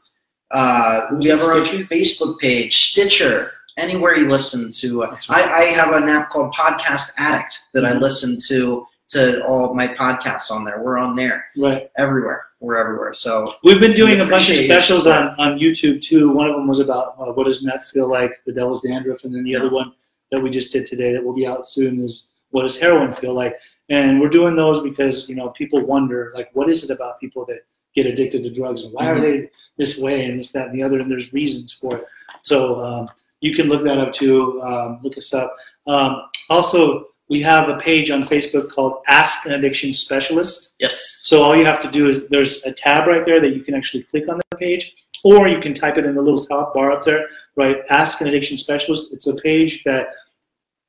Uh, 0.50 1.07
we 1.18 1.28
have 1.28 1.40
our 1.42 1.52
own 1.55 1.64
Facebook 1.64 2.38
page, 2.38 2.90
Stitcher, 2.90 3.52
anywhere 3.78 4.16
you 4.16 4.28
listen 4.31 4.70
to. 4.70 5.05
Uh. 5.05 5.16
I, 5.31 5.42
I 5.42 5.62
have 5.70 5.94
an 5.94 6.09
app 6.09 6.31
called 6.31 6.52
Podcast 6.55 7.12
Addict 7.16 7.59
that 7.72 7.85
I 7.87 7.92
Mhm. 7.92 8.00
listen 8.00 8.38
to 8.48 8.87
to 9.09 9.44
all 9.46 9.68
of 9.68 9.76
my 9.76 9.88
podcasts 9.88 10.50
on 10.50 10.64
there. 10.64 10.81
We're 10.83 10.96
on 10.96 11.14
there 11.16 11.44
Right. 11.59 11.90
everywhere. 11.98 12.46
We're 12.61 12.76
everywhere. 12.76 13.12
So 13.12 13.57
We've 13.62 13.78
been 13.81 13.92
doing 13.92 14.20
a 14.22 14.24
bunch 14.24 14.48
of 14.48 14.57
specials 14.57 15.07
on, 15.07 15.35
on 15.38 15.59
YouTube 15.59 16.00
too. 16.00 16.31
One 16.31 16.48
of 16.48 16.55
them 16.55 16.66
was 16.66 16.81
about 16.81 17.16
uh, 17.18 17.26
what 17.33 17.44
does 17.44 17.62
meth 17.62 17.90
feel 17.92 18.09
like, 18.09 18.33
the 18.46 18.52
devil's 18.55 18.81
dandruff, 18.81 19.24
and 19.24 19.35
then 19.35 19.44
the 19.44 19.55
other 19.55 19.68
one 19.68 19.92
that 20.32 20.42
we 20.42 20.50
just 20.50 20.72
did 20.72 20.86
today 20.86 21.12
that 21.12 21.22
will 21.22 21.34
be 21.34 21.46
out 21.46 21.68
soon 21.68 22.00
is 22.00 22.32
what 22.50 22.62
does 22.62 22.76
heroin 22.76 23.14
feel 23.14 23.34
like. 23.34 23.56
And 23.88 24.20
we're 24.20 24.28
doing 24.28 24.56
those 24.56 24.80
because 24.80 25.28
you 25.28 25.36
know 25.36 25.50
people 25.50 25.84
wonder 25.84 26.32
like 26.34 26.50
what 26.54 26.68
is 26.68 26.82
it 26.82 26.90
about 26.90 27.20
people 27.20 27.44
that 27.46 27.60
get 27.94 28.06
addicted 28.06 28.42
to 28.42 28.50
drugs 28.50 28.82
and 28.82 28.92
why 28.92 29.06
are 29.06 29.20
they 29.20 29.50
this 29.76 29.98
way 29.98 30.24
and 30.24 30.40
this 30.40 30.50
that 30.52 30.66
and 30.66 30.74
the 30.74 30.82
other 30.82 30.98
and 30.98 31.10
there's 31.10 31.32
reasons 31.32 31.72
for 31.74 31.98
it. 31.98 32.06
So 32.42 32.82
um, 32.82 33.08
you 33.40 33.54
can 33.54 33.66
look 33.68 33.84
that 33.84 33.98
up 33.98 34.12
too. 34.12 34.60
Um, 34.62 34.98
look 35.02 35.16
us 35.18 35.32
up. 35.34 35.54
Um, 35.86 36.22
also, 36.48 37.08
we 37.28 37.42
have 37.42 37.68
a 37.68 37.76
page 37.76 38.10
on 38.10 38.22
Facebook 38.22 38.70
called 38.70 39.02
Ask 39.08 39.46
an 39.46 39.52
Addiction 39.52 39.94
Specialist. 39.94 40.72
yes, 40.78 41.20
So 41.22 41.42
all 41.42 41.56
you 41.56 41.64
have 41.64 41.82
to 41.82 41.90
do 41.90 42.08
is 42.08 42.28
there's 42.28 42.62
a 42.64 42.72
tab 42.72 43.06
right 43.06 43.24
there 43.24 43.40
that 43.40 43.54
you 43.54 43.62
can 43.62 43.74
actually 43.74 44.02
click 44.04 44.28
on 44.28 44.38
the 44.50 44.56
page, 44.58 44.94
or 45.24 45.48
you 45.48 45.60
can 45.60 45.72
type 45.72 45.96
it 45.96 46.04
in 46.04 46.14
the 46.14 46.22
little 46.22 46.44
top 46.44 46.74
bar 46.74 46.92
up 46.92 47.04
there, 47.04 47.28
right? 47.56 47.76
Ask 47.90 48.20
an 48.20 48.28
addiction 48.28 48.58
specialist. 48.58 49.12
It's 49.12 49.26
a 49.28 49.34
page 49.36 49.82
that 49.84 50.08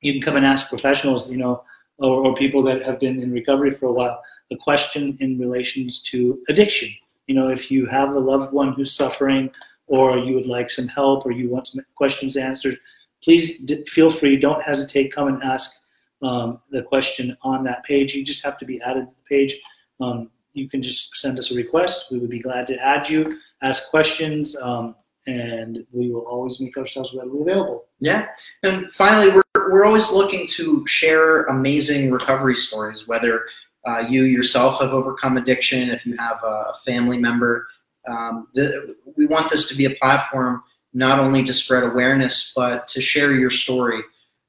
you 0.04 0.12
can 0.12 0.22
come 0.22 0.36
and 0.36 0.44
ask 0.44 0.68
professionals, 0.68 1.30
you 1.30 1.38
know, 1.38 1.64
or, 1.98 2.26
or 2.26 2.34
people 2.34 2.62
that 2.62 2.82
have 2.82 3.00
been 3.00 3.22
in 3.22 3.32
recovery 3.32 3.70
for 3.70 3.86
a 3.86 3.92
while, 3.92 4.22
a 4.52 4.56
question 4.56 5.16
in 5.20 5.38
relations 5.38 6.00
to 6.00 6.38
addiction. 6.48 6.90
You 7.26 7.34
know, 7.34 7.48
if 7.48 7.70
you 7.70 7.86
have 7.86 8.10
a 8.10 8.18
loved 8.18 8.52
one 8.52 8.74
who's 8.74 8.92
suffering, 8.92 9.50
or 9.86 10.18
you 10.18 10.34
would 10.34 10.46
like 10.46 10.70
some 10.70 10.88
help, 10.88 11.24
or 11.24 11.32
you 11.32 11.48
want 11.48 11.68
some 11.68 11.84
questions 11.94 12.36
answered, 12.36 12.78
please 13.22 13.58
d- 13.60 13.82
feel 13.86 14.10
free. 14.10 14.36
Don't 14.36 14.62
hesitate. 14.62 15.14
Come 15.14 15.28
and 15.28 15.42
ask 15.42 15.80
um, 16.22 16.60
the 16.70 16.82
question 16.82 17.34
on 17.42 17.64
that 17.64 17.82
page. 17.82 18.14
You 18.14 18.22
just 18.22 18.44
have 18.44 18.58
to 18.58 18.66
be 18.66 18.80
added 18.82 19.08
to 19.08 19.14
the 19.14 19.28
page. 19.28 19.58
Um, 20.00 20.30
you 20.52 20.68
can 20.68 20.82
just 20.82 21.16
send 21.16 21.38
us 21.38 21.50
a 21.50 21.54
request. 21.54 22.08
We 22.10 22.18
would 22.18 22.30
be 22.30 22.40
glad 22.40 22.66
to 22.68 22.76
add 22.76 23.08
you, 23.08 23.38
ask 23.62 23.90
questions, 23.90 24.54
um, 24.56 24.94
and 25.26 25.86
we 25.92 26.10
will 26.12 26.26
always 26.26 26.60
make 26.60 26.76
ourselves 26.76 27.14
readily 27.14 27.40
available. 27.42 27.86
yeah. 27.98 28.26
And 28.62 28.90
finally, 28.92 29.34
we're 29.34 29.44
we're 29.70 29.84
always 29.84 30.10
looking 30.10 30.46
to 30.48 30.86
share 30.86 31.44
amazing 31.44 32.10
recovery 32.10 32.56
stories. 32.56 33.08
Whether 33.08 33.46
uh, 33.86 34.06
you 34.08 34.24
yourself 34.24 34.80
have 34.80 34.92
overcome 34.92 35.36
addiction, 35.36 35.90
if 35.90 36.04
you 36.04 36.16
have 36.18 36.42
a 36.44 36.72
family 36.84 37.18
member, 37.18 37.68
um, 38.06 38.48
the, 38.54 38.96
we 39.16 39.26
want 39.26 39.50
this 39.50 39.68
to 39.68 39.74
be 39.74 39.86
a 39.86 39.90
platform 39.90 40.62
not 40.92 41.18
only 41.18 41.42
to 41.44 41.52
spread 41.52 41.82
awareness, 41.82 42.52
but 42.54 42.86
to 42.88 43.00
share 43.00 43.32
your 43.32 43.50
story 43.50 44.00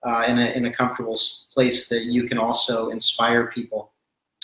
uh, 0.05 0.23
in, 0.27 0.37
a, 0.37 0.51
in 0.51 0.65
a 0.65 0.73
comfortable 0.73 1.19
place 1.53 1.87
that 1.87 2.03
you 2.03 2.27
can 2.27 2.37
also 2.37 2.89
inspire 2.89 3.47
people. 3.47 3.91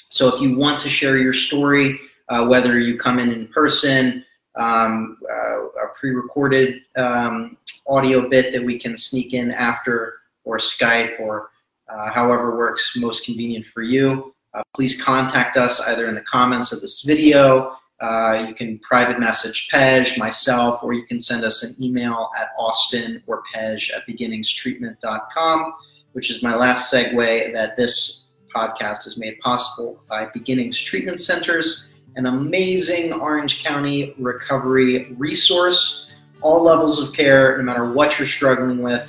So 0.09 0.33
if 0.33 0.41
you 0.41 0.57
want 0.57 0.79
to 0.81 0.89
share 0.89 1.17
your 1.17 1.33
story, 1.33 1.99
uh, 2.29 2.45
whether 2.47 2.79
you 2.79 2.97
come 2.97 3.19
in 3.19 3.31
in 3.31 3.47
person, 3.49 4.25
um, 4.55 5.17
uh, 5.29 5.65
a 5.65 5.87
pre-recorded 5.99 6.81
um, 6.97 7.57
audio 7.87 8.29
bit 8.29 8.53
that 8.53 8.63
we 8.63 8.77
can 8.79 8.97
sneak 8.97 9.33
in 9.33 9.51
after, 9.51 10.19
or 10.43 10.57
Skype, 10.57 11.19
or 11.19 11.49
uh, 11.89 12.11
however 12.11 12.57
works 12.57 12.93
most 12.97 13.25
convenient 13.25 13.65
for 13.67 13.81
you, 13.81 14.33
uh, 14.53 14.61
please 14.75 15.01
contact 15.01 15.57
us 15.57 15.79
either 15.81 16.07
in 16.07 16.15
the 16.15 16.21
comments 16.21 16.71
of 16.71 16.81
this 16.81 17.01
video, 17.01 17.75
uh, 18.01 18.45
you 18.47 18.53
can 18.55 18.79
private 18.79 19.19
message 19.19 19.69
Pej, 19.71 20.17
myself, 20.17 20.83
or 20.83 20.93
you 20.93 21.03
can 21.03 21.21
send 21.21 21.45
us 21.45 21.63
an 21.63 21.75
email 21.81 22.31
at 22.37 22.49
austin 22.57 23.21
or 23.27 23.43
Pej 23.53 23.95
at 23.95 24.07
beginningstreatment.com, 24.07 25.73
which 26.13 26.31
is 26.31 26.41
my 26.41 26.55
last 26.55 26.91
segue 26.91 27.53
that 27.53 27.77
this 27.77 28.29
podcast 28.53 29.05
is 29.05 29.17
made 29.17 29.39
possible 29.39 30.01
by 30.09 30.25
Beginnings 30.33 30.81
Treatment 30.81 31.21
Centers, 31.21 31.89
an 32.15 32.25
amazing 32.25 33.13
Orange 33.13 33.63
County 33.63 34.15
recovery 34.17 35.13
resource. 35.17 36.11
All 36.41 36.63
levels 36.63 37.01
of 37.01 37.13
care, 37.13 37.57
no 37.57 37.63
matter 37.63 37.93
what 37.93 38.17
you're 38.17 38.27
struggling 38.27 38.81
with. 38.81 39.07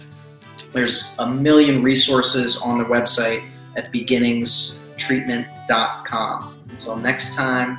There's 0.72 1.04
a 1.18 1.26
million 1.26 1.82
resources 1.82 2.56
on 2.56 2.78
the 2.78 2.84
website 2.84 3.42
at 3.76 3.92
beginningstreatment.com. 3.92 6.58
Until 6.70 6.96
next 6.96 7.34
time, 7.34 7.78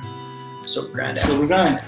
so 0.66 0.88
grand. 0.88 1.20
So 1.20 1.38
we're 1.38 1.46
going. 1.46 1.78